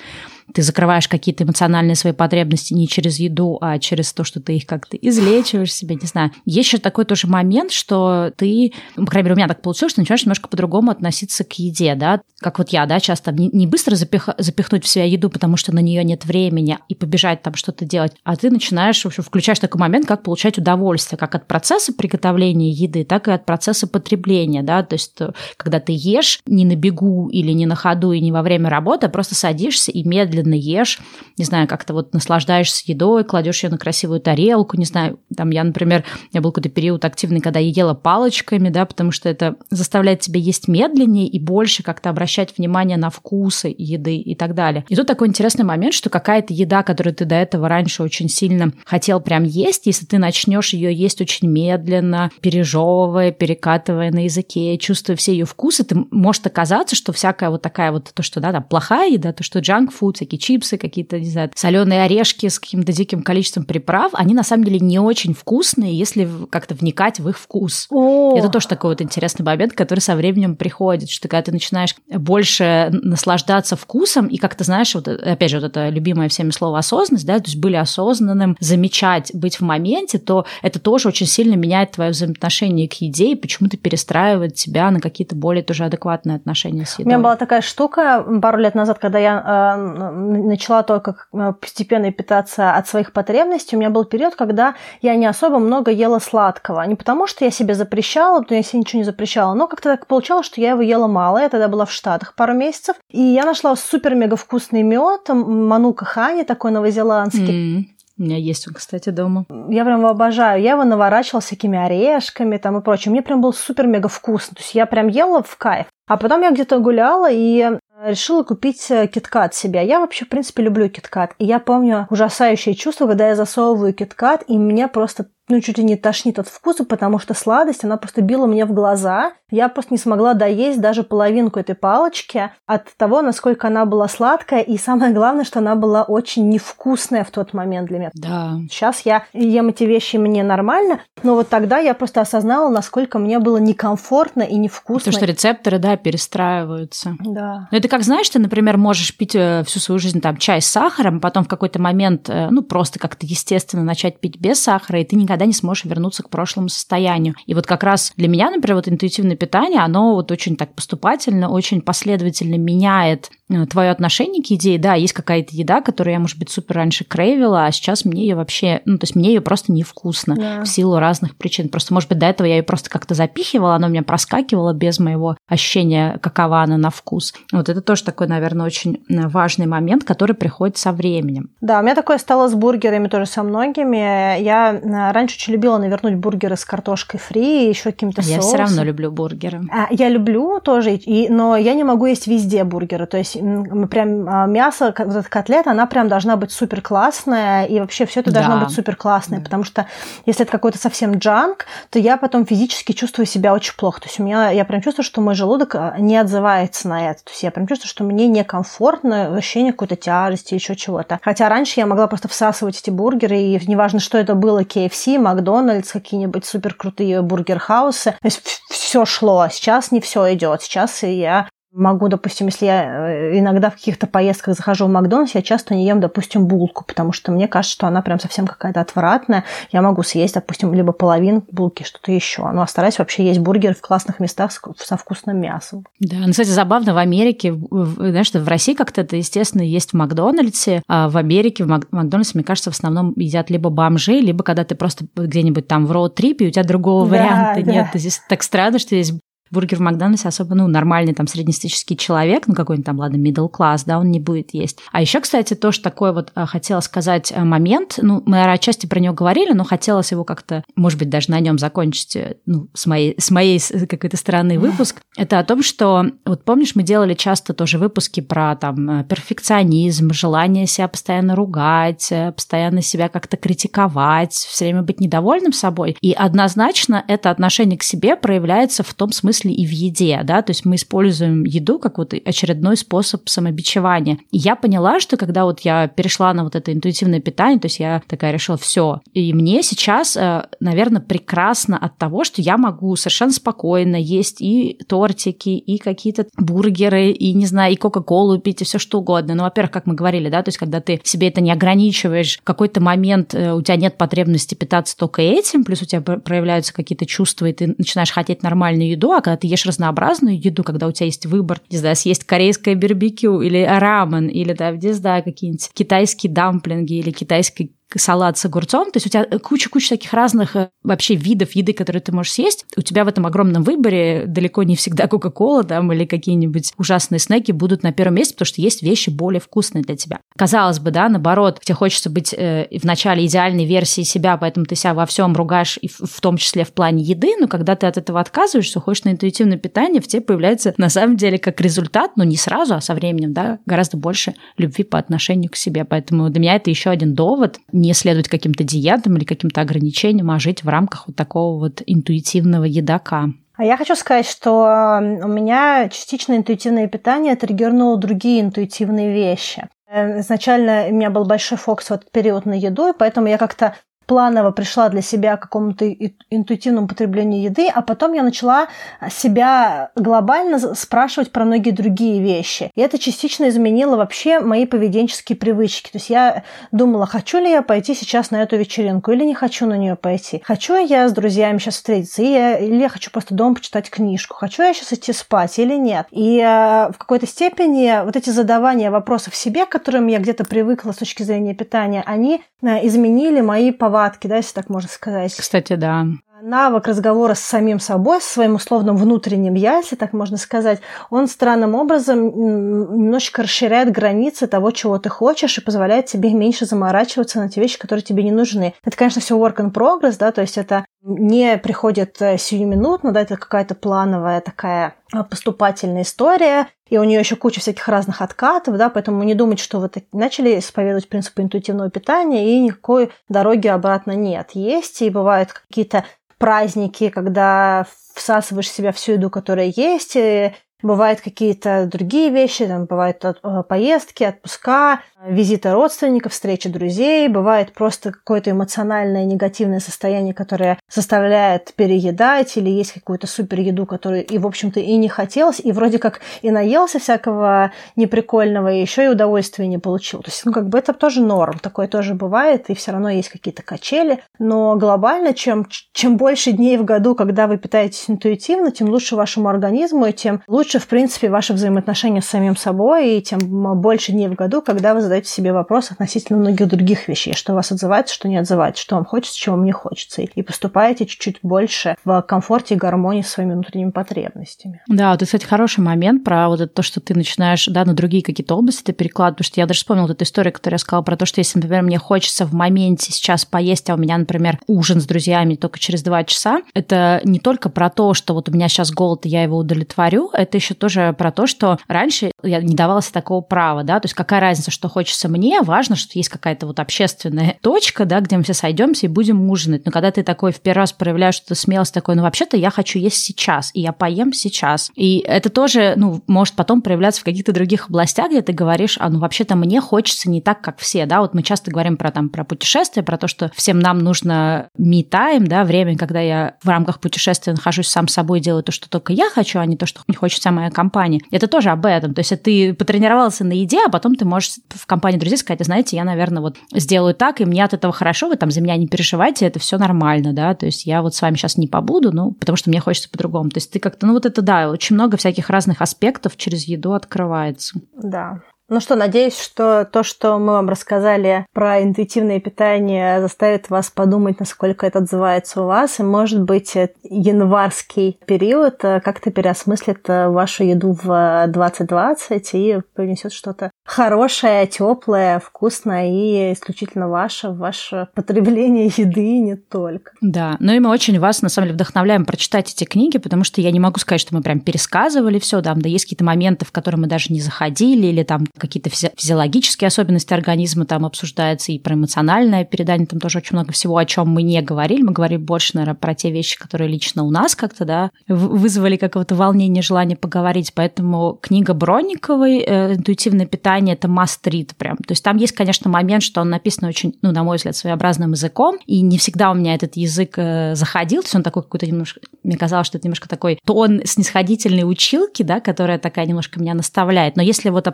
[0.54, 4.66] ты закрываешь какие-то эмоциональные свои потребности не через еду, а через то, что ты их
[4.66, 6.32] как-то излечиваешь себе, не знаю.
[6.46, 9.94] Есть еще такой тоже момент, что ты, ну, по крайней мере, у меня так получилось,
[9.94, 13.68] что начинаешь немножко по-другому относиться к еде, да, как вот я, да, часто не, не
[13.68, 17.56] быстро запих, запихнуть в себя еду, потому что на нее нет времени, и побежать там
[17.56, 21.48] что-то делать, а ты начинаешь, в общем, включаешь такой момент, как получать удовольствие, как от
[21.48, 25.18] процесса приготовления еды, так и от процесса потребления, да, то есть
[25.58, 29.06] когда ты ешь не на бегу или не на ходу и не во время работы,
[29.08, 31.00] а просто садишься и медленно ешь,
[31.38, 35.64] не знаю, как-то вот наслаждаешься едой, кладешь ее на красивую тарелку, не знаю, там я,
[35.64, 40.22] например, меня был какой-то период активный, когда я ела палочками, да, потому что это заставляет
[40.22, 44.86] тебя есть медленнее и больше как-то обращать внимание на вкусы еды и так далее.
[44.90, 48.74] И тут такой интересный момент, что какая-то еда, которую ты до этого раньше очень сильно
[48.86, 55.16] хотел прям есть, если ты начнешь ее есть очень медленно, пережевывая, перекатывая на языке, чувствуя
[55.16, 58.64] все ее вкусы, ты может оказаться, что всякая вот такая вот то, что да, там
[58.64, 62.92] плохая еда, то, что junk food, всякие чипсы, какие-то, не знаю, соленые орешки с каким-то
[62.92, 67.38] диким количеством приправ, они на самом деле не очень вкусные, если как-то вникать в их
[67.38, 67.88] вкус.
[67.90, 68.38] О!
[68.38, 72.90] Это тоже такой вот интересный момент, который со временем приходит, что когда ты начинаешь больше
[72.92, 77.40] наслаждаться вкусом и как-то, знаешь, вот опять же, вот это любимое всеми слово осознанность, да,
[77.40, 82.12] то есть были осознанным, замечать, быть в моменте, то это тоже очень сильно меняет твое
[82.12, 87.06] взаимоотношение к еде и почему-то перестраивает тебя на какие-то более тоже адекватные отношения с едой.
[87.06, 92.12] У меня была такая штука пару лет назад, когда я э, начала только э, постепенно
[92.12, 96.82] питаться от своих потребностей, у меня был период, когда я не особо много ела сладкого.
[96.82, 100.08] Не потому, что я себе запрещала, потому я себе ничего не запрещала, но как-то так
[100.08, 101.40] получалось, что я его ела мало.
[101.40, 102.96] Я тогда была в Штатах пару месяцев.
[103.10, 107.80] И я нашла супер-мега вкусный мед, манука хани, такой новозеландский.
[107.80, 107.84] Mm.
[108.18, 109.46] У меня есть он, кстати, дома.
[109.70, 110.62] Я прям его обожаю.
[110.62, 113.12] Я его наворачивала всякими орешками там и прочим.
[113.12, 114.56] Мне прям был супер-мега вкусно.
[114.56, 115.88] То есть я прям ела в кайф.
[116.08, 119.86] А потом я где-то гуляла и решила купить э, киткат себе.
[119.86, 121.34] Я вообще, в принципе, люблю киткат.
[121.40, 125.84] И я помню ужасающее чувство, когда я засовываю киткат, и мне просто ну, чуть ли
[125.84, 129.34] не тошнит от вкуса, потому что сладость, она просто била мне в глаза.
[129.52, 134.62] Я просто не смогла доесть даже половинку этой палочки от того, насколько она была сладкая,
[134.62, 138.12] и самое главное, что она была очень невкусная в тот момент для меня.
[138.14, 138.58] Да.
[138.70, 143.40] Сейчас я ем эти вещи мне нормально, но вот тогда я просто осознала, насколько мне
[143.40, 145.12] было некомфортно и невкусно.
[145.12, 147.16] Потому что рецепторы, да, перестраиваются.
[147.20, 147.68] Да.
[147.70, 150.68] Ну, это как, знаешь, ты, например, можешь пить э, всю свою жизнь там чай с
[150.68, 155.06] сахаром, потом в какой-то момент, э, ну, просто как-то естественно начать пить без сахара, и
[155.06, 157.34] ты никогда никогда не сможешь вернуться к прошлому состоянию.
[157.48, 161.50] И вот как раз для меня, например, вот интуитивное питание, оно вот очень так поступательно,
[161.50, 163.32] очень последовательно меняет
[163.70, 164.78] твое отношение к еде.
[164.78, 168.36] Да, есть какая-то еда, которую я, может быть, супер раньше крейвила, а сейчас мне ее
[168.36, 170.64] вообще, ну, то есть мне ее просто невкусно Да.
[170.64, 171.70] в силу разных причин.
[171.70, 175.00] Просто, может быть, до этого я ее просто как-то запихивала, она у меня проскакивала без
[175.00, 177.34] моего ощущения, какова она на вкус.
[177.52, 181.50] Вот это тоже такой, наверное, очень э, важный момент, который приходит со временем.
[181.62, 184.42] Да, у меня такое стало с бургерами тоже со многими.
[184.42, 188.48] Я э, раньше очень любила навернуть бургеры с картошкой фри и еще каким-то Я соусом.
[188.50, 189.62] все равно люблю бургеры.
[189.72, 193.06] А, Я люблю тоже, и, но я не могу есть везде бургеры.
[193.06, 193.42] То есть
[193.88, 198.22] прям а, мясо, вот эта котлета, она прям должна быть супер классная, и вообще все
[198.22, 198.66] это должно Да.
[198.66, 199.46] быть супер классное, Да.
[199.46, 199.88] потому что
[200.26, 204.02] если это какой-то совсем junk, то я потом физически чувствую себя очень плохо.
[204.02, 207.24] То есть у меня, я прям чувствую, что мой желудок а, не отзывается на это.
[207.24, 211.20] То есть я прям чувствую, что мне некомфортно, ощущение какой-то тяжести, еще чего-то.
[211.22, 215.92] Хотя раньше я могла просто всасывать эти бургеры, и неважно, что это было, KFC, Макдональдс,
[215.92, 218.12] какие-нибудь супер крутые бургер-хаусы.
[218.12, 219.48] То есть все шло.
[219.52, 220.62] Сейчас не все идет.
[220.62, 225.42] Сейчас я могу, допустим, если я э, иногда в каких-то поездках захожу в Макдональдс, я
[225.42, 229.44] часто не ем, допустим, булку, потому что мне кажется, что она прям совсем какая-то отвратная.
[229.72, 232.48] Я могу съесть, допустим, либо половину булки, что-то еще.
[232.52, 235.86] Ну, а стараюсь вообще есть бургеры в классных местах со вкусным мясом.
[236.00, 240.84] Да, ну, кстати, забавно, в Америке, знаешь, в России как-то это, естественно, есть в Макдональдсе,
[240.88, 244.76] а в Америке в Макдональдсе, мне кажется, в основном едят либо бомжи, либо когда ты
[244.76, 247.72] просто где-нибудь там в роуд-трипе, у тебя другого да, варианта да.
[247.72, 247.88] нет.
[247.94, 249.14] Здесь так странно, что есть
[249.54, 253.84] бургер в Макдональдсе особо, ну, нормальный там среднестатистический человек, ну, какой-нибудь там, ладно, middle class,
[253.86, 254.80] да, он не будет есть.
[254.92, 259.00] А еще, кстати, тоже такой вот а, хотела сказать э, момент, ну, мы отчасти про
[259.00, 262.86] него говорили, но хотелось его как-то, может быть, даже на нем закончить, э, ну, с
[262.86, 265.02] моей, с моей какой-то стороны выпуск.
[265.18, 270.12] Это о том, что, вот помнишь, мы делали часто тоже выпуски про там э, перфекционизм,
[270.12, 275.96] желание себя постоянно ругать, постоянно себя как-то критиковать, все время быть недовольным собой.
[276.02, 280.42] И однозначно это отношение к себе проявляется в том смысле, смысле и в еде, да,
[280.42, 284.20] то есть мы используем еду как вот очередной способ самобичевания.
[284.32, 287.80] И я поняла, что когда вот я перешла на вот это интуитивное питание, то есть
[287.80, 292.96] я такая решила, все, и мне сейчас, э, наверное, прекрасно от того, что я могу
[292.96, 298.66] совершенно спокойно есть и тортики, и какие-то бургеры, и, не знаю, и Кока-Колу пить, и
[298.66, 299.36] все что угодно.
[299.36, 302.44] Ну, во-первых, как мы говорили, да, то есть когда ты себе это не ограничиваешь, в
[302.44, 307.06] какой-то момент э, у тебя нет потребности питаться только этим, плюс у тебя проявляются какие-то
[307.06, 310.92] чувства, и ты начинаешь хотеть нормальную еду, а когда ты ешь разнообразную еду, когда у
[310.92, 315.70] тебя есть выбор, не знаю, съесть корейское барбекю или рамен, или, да, не знаю, какие-нибудь
[315.74, 320.70] китайские дамплинги или китайский салат с огурцом, то есть у тебя куча-куча таких разных э,
[320.84, 322.66] вообще видов еды, которые ты можешь съесть.
[322.78, 327.52] У тебя в этом огромном выборе далеко не всегда Кока-Кола там или какие-нибудь ужасные снеки
[327.52, 330.20] будут на первом месте, потому что есть вещи более вкусные для тебя.
[330.38, 334.76] Казалось бы, да, наоборот, тебе хочется быть э, в начале идеальной версии себя, поэтому ты
[334.76, 337.88] себя во всем ругаешь, и в, в том числе в плане еды, но когда ты
[337.88, 342.18] от этого отказываешься, уходишь на интуитивное питание, в тебе появляется на самом деле как результат,
[342.18, 345.86] но не сразу, а со временем, да, гораздо больше любви по отношению к себе.
[345.86, 350.40] Поэтому для меня это еще один довод не следовать каким-то диетам или каким-то ограничениям, а
[350.40, 353.34] жить в рамках вот такого вот интуитивного едока.
[353.56, 359.68] А я хочу сказать, что у меня частично интуитивное питание триггернуло другие интуитивные вещи.
[359.88, 363.38] Э, изначально у меня был большой фокус в этот период на еду, и поэтому я
[363.38, 363.76] как-то
[364.06, 365.90] планово пришла для себя к какому-то
[366.30, 368.68] интуитивному потреблению еды, а потом я начала
[369.10, 372.72] себя глобально спрашивать про многие другие вещи.
[372.76, 375.92] И это частично изменило вообще мои поведенческие привычки.
[375.92, 379.66] То есть я думала, хочу ли я пойти сейчас на эту вечеринку или не хочу
[379.66, 380.42] на нее пойти.
[380.44, 384.36] Хочу я с друзьями сейчас встретиться, я, или я хочу просто дома почитать книжку.
[384.36, 386.08] Хочу я сейчас идти спать или нет.
[386.12, 390.98] И э, в какой-то степени вот эти задавания вопросов себе, которым я где-то привыкла с
[390.98, 395.36] точки зрения питания, они э, изменили мои повадки повадки, да, если так можно сказать.
[395.36, 396.06] Кстати, да.
[396.42, 401.28] Навык разговора с самим собой, с своим условным внутренним я, если так можно сказать, он
[401.28, 407.50] странным образом немножечко расширяет границы того, чего ты хочешь, и позволяет тебе меньше заморачиваться на
[407.50, 408.74] те вещи, которые тебе не нужны.
[408.84, 413.22] Это, конечно, все work in progress, да, то есть это не приходит э, сиюминутно, да,
[413.22, 418.78] это какая-то плановая такая э, поступательная история, и у нее еще куча всяких разных откатов,
[418.78, 424.12] да, поэтому не думать, что вы начали исповедовать принципы интуитивного питания, и никакой дороги обратно
[424.12, 424.52] нет.
[424.54, 426.06] Есть, и бывают какие-то
[426.38, 430.54] праздники, когда всасываешь в себя всю еду, которая есть, и
[430.84, 438.12] бывают какие-то другие вещи, там бывают э, поездки, отпуска, визиты родственников, встречи друзей, бывает просто
[438.12, 444.46] какое-то эмоциональное негативное состояние, которое заставляет переедать или есть какую-то супер еду, которую и, в
[444.46, 449.68] общем-то, и не хотелось, и вроде как и наелся всякого неприкольного, и еще и удовольствия
[449.68, 450.22] не получил.
[450.22, 453.30] То есть, ну, как бы это тоже норм, такое тоже бывает, и все равно есть
[453.30, 458.90] какие-то качели, но глобально, чем, чем больше дней в году, когда вы питаетесь интуитивно, тем
[458.90, 463.40] лучше вашему организму, и тем лучше, в принципе, ваши взаимоотношения с самим собой, и тем
[463.82, 467.72] больше дней в году, когда вы задаете себе вопрос относительно многих других вещей, что вас
[467.72, 470.22] отзывается, что не отзывается, что вам хочется, чего вам не хочется.
[470.22, 474.82] И поступаете чуть-чуть больше в комфорте и гармонии с своими внутренними потребностями.
[474.88, 477.94] Да, вот это, кстати, хороший момент про вот это то, что ты начинаешь, да, на
[477.94, 480.80] другие какие-то области это перекладывать, потому что я даже вспомнила вот эту историю, которую я
[480.80, 484.18] сказала про то, что если, например, мне хочется в моменте сейчас поесть, а у меня,
[484.18, 488.50] например, ужин с друзьями только через два часа, это не только про то, что вот
[488.50, 492.32] у меня сейчас голод, и я его удовлетворю, это еще тоже про то, что раньше
[492.42, 496.18] я не давалась такого права, да, то есть какая разница, что хочется мне, важно, что
[496.18, 499.86] есть какая-то вот общественная точка, да, где мы все сойдемся и будем ужинать.
[499.86, 503.00] Но когда ты такой в первый раз проявляешь что-то смелость такой, ну вообще-то я хочу
[503.00, 504.92] есть сейчас, и я поем сейчас.
[504.96, 509.10] И это тоже, ну, может потом проявляться в каких-то других областях, где ты говоришь, а
[509.10, 512.30] ну вообще-то мне хочется не так, как все, да, вот мы часто говорим про там
[512.30, 517.00] про путешествия, про то, что всем нам нужно me-time, да, время, когда я в рамках
[517.00, 520.18] путешествия нахожусь сам собой, делаю то, что только я хочу, а не то, что мне
[520.18, 521.20] хочется моя компания.
[521.32, 522.14] Это тоже об этом.
[522.14, 525.96] То есть ты потренировался на еде, а потом ты можешь в компании друзей сказать, знаете,
[525.96, 528.88] я, наверное, вот сделаю так, и мне от этого хорошо, вы там за меня не
[528.88, 532.32] переживайте, это все нормально, да, то есть я вот с вами сейчас не побуду, ну,
[532.32, 533.50] потому что мне хочется по-другому.
[533.50, 536.94] То есть ты как-то, ну вот это да, очень много всяких разных аспектов через еду
[536.94, 537.80] открывается.
[538.02, 538.42] Да.
[538.74, 544.40] Ну что, надеюсь, что то, что мы вам рассказали про интуитивное питание, заставит вас подумать,
[544.40, 550.64] насколько это отзывается у вас, и, может быть, январский период э, как-то переосмыслит э, вашу
[550.64, 559.38] еду в 2020 и принесет что-то хорошее, теплое, вкусное и исключительно ваше, ваше потребление еды
[559.38, 560.14] не только.
[560.20, 563.62] Да, ну и мы очень вас, на самом деле, вдохновляем прочитать эти книги, потому что
[563.62, 566.72] я не могу сказать, что мы прям пересказывали все, да, да есть какие-то моменты, в
[566.72, 571.96] которые мы даже не заходили, или там какие-то физиологические особенности организма там обсуждаются, и про
[571.96, 575.02] эмоциональное передание там тоже очень много всего, о чем мы не говорили.
[575.02, 579.36] Мы говорили больше, наверное, про те вещи, которые лично у нас как-то, да, вызвали какого-то
[579.36, 580.72] волнения, желание поговорить.
[580.74, 584.96] Поэтому книга Бронниковой э, «Интуитивное питание»— это must прям.
[584.98, 588.32] То есть там есть, конечно, момент, что он написан очень, ну, на мой взгляд, своеобразным
[588.32, 591.86] языком, и не всегда у меня этот язык э, заходил, то есть он такой какой-то
[591.86, 596.74] немножко, мне казалось, что это немножко такой тон снисходительной училки, да, которая такая немножко меня
[596.74, 597.36] наставляет.
[597.36, 597.88] Но если вот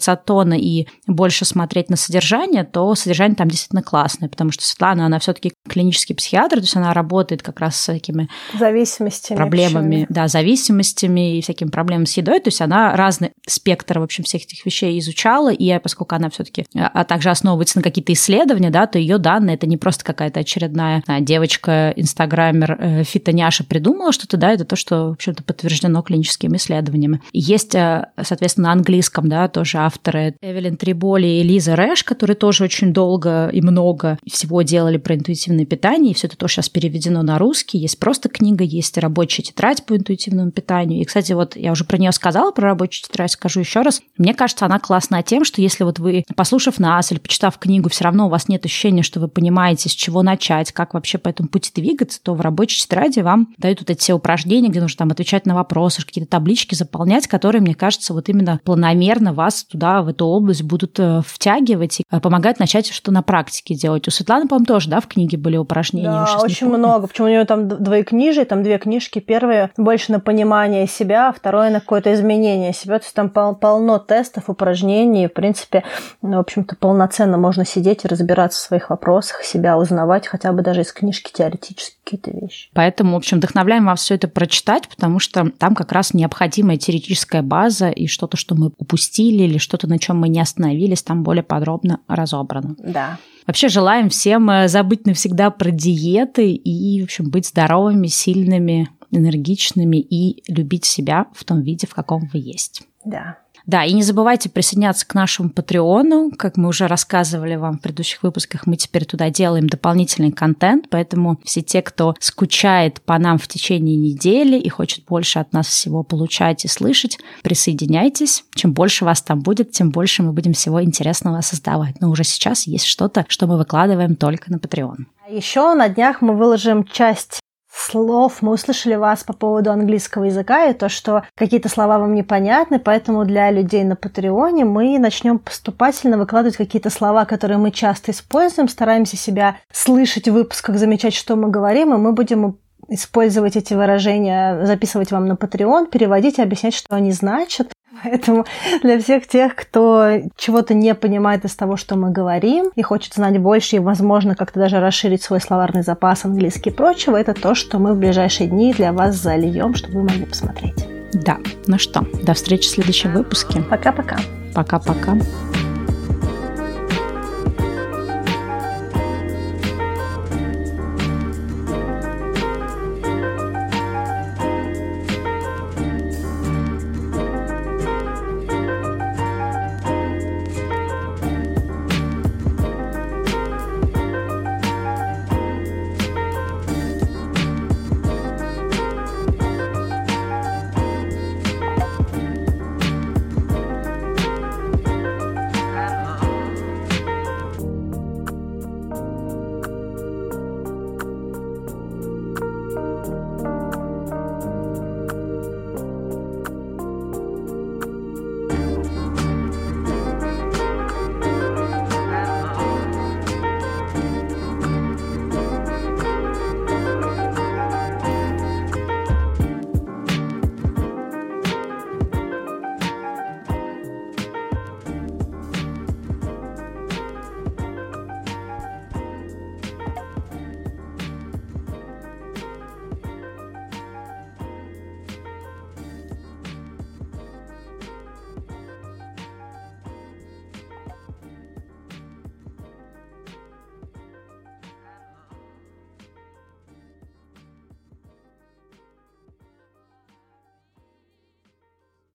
[0.00, 4.64] абстрагироваться от тона и больше смотреть на содержание, то содержание там действительно классное, потому что
[4.64, 8.28] Светлана, она все-таки клинический психиатр, то есть она работает как раз с такими
[8.58, 14.02] зависимостями, проблемами, да, зависимостями и всякими проблемами с едой, то есть она разный спектр, в
[14.02, 18.12] общем, всех этих вещей изучала, и поскольку она все-таки а, а также основывается на какие-то
[18.12, 23.64] исследования, да, то ее данные это не просто какая-то очередная а, девочка, инстаграмер, э, фитоняша
[23.64, 27.20] придумала что-то, да, это то, что, в общем-то, подтверждено клиническими исследованиями.
[27.32, 32.62] Есть, э, соответственно, на английском, да, тоже авторы Эвелин Триболи и Лиза Рэш, которые тоже
[32.62, 37.22] очень долго и много всего делали про интуитивное питание, и все это тоже сейчас переведено
[37.22, 37.78] на русский.
[37.78, 41.00] Есть просто книга, есть рабочая тетрадь по интуитивному питанию.
[41.00, 44.00] И, кстати, вот я уже про нее сказала, про рабочую тетрадь, скажу еще раз.
[44.16, 48.04] Мне кажется, она классная тем, что если вот вы, послушав нас или почитав книгу, все
[48.04, 51.48] равно у вас нет ощущения, что вы понимаете, с чего начать, как вообще по этому
[51.48, 55.10] пути двигаться, то в рабочей тетради вам дают вот эти все упражнения, где нужно там
[55.10, 60.08] отвечать на вопросы, какие-то таблички заполнять, которые, мне кажется, вот именно планомерно вас туда в
[60.08, 64.06] эту область будут э, втягивать и э, помогать начать что-то на практике делать.
[64.08, 66.08] У Светланы, по-моему, тоже, да, в книге были упражнения?
[66.08, 67.06] Да, очень много.
[67.06, 69.18] Почему у нее там двоекнижие, там две книжки.
[69.18, 72.98] Первые больше на понимание себя, а второе на какое-то изменение себя.
[72.98, 75.26] То есть там пол- полно тестов, упражнений.
[75.26, 75.84] В принципе,
[76.22, 80.62] ну, в общем-то, полноценно можно сидеть и разбираться в своих вопросах, себя узнавать, хотя бы
[80.62, 82.68] даже из книжки теоретически какие-то вещи.
[82.74, 87.42] Поэтому, в общем, вдохновляем вас все это прочитать, потому что там как раз необходимая теоретическая
[87.42, 91.44] база и что-то, что мы упустили или что-то, на чем мы не остановились, там более
[91.44, 92.74] подробно разобрано.
[92.78, 93.18] Да.
[93.46, 99.98] Вообще желаем всем э, забыть навсегда про диеты и, в общем, быть здоровыми, сильными, энергичными
[99.98, 102.82] и любить себя в том виде, в каком вы есть.
[103.04, 103.38] Да.
[103.66, 106.30] Да, и не забывайте присоединяться к нашему Патреону.
[106.36, 111.38] Как мы уже рассказывали вам в предыдущих выпусках, мы теперь туда делаем дополнительный контент, поэтому
[111.44, 116.02] все те, кто скучает по нам в течение недели и хочет больше от нас всего
[116.02, 118.44] получать и слышать, присоединяйтесь.
[118.54, 122.00] Чем больше вас там будет, тем больше мы будем всего интересного создавать.
[122.00, 125.06] Но уже сейчас есть что-то, что мы выкладываем только на Patreon.
[125.30, 127.40] Еще на днях мы выложим часть
[127.72, 132.78] слов мы услышали вас по поводу английского языка и то, что какие-то слова вам непонятны,
[132.78, 138.68] поэтому для людей на Патреоне мы начнем поступательно выкладывать какие-то слова, которые мы часто используем,
[138.68, 142.58] стараемся себя слышать в выпусках, замечать, что мы говорим, и мы будем
[142.88, 147.72] использовать эти выражения, записывать вам на Patreon, переводить и объяснять, что они значат.
[148.04, 148.44] Поэтому
[148.82, 153.38] для всех тех, кто чего-то не понимает из того, что мы говорим, и хочет знать
[153.38, 157.78] больше, и, возможно, как-то даже расширить свой словарный запас английский и прочего, это то, что
[157.78, 160.86] мы в ближайшие дни для вас зальем, чтобы вы могли посмотреть.
[161.12, 163.62] Да, ну что, до встречи в следующем выпуске.
[163.62, 164.18] Пока-пока.
[164.54, 165.16] Пока-пока.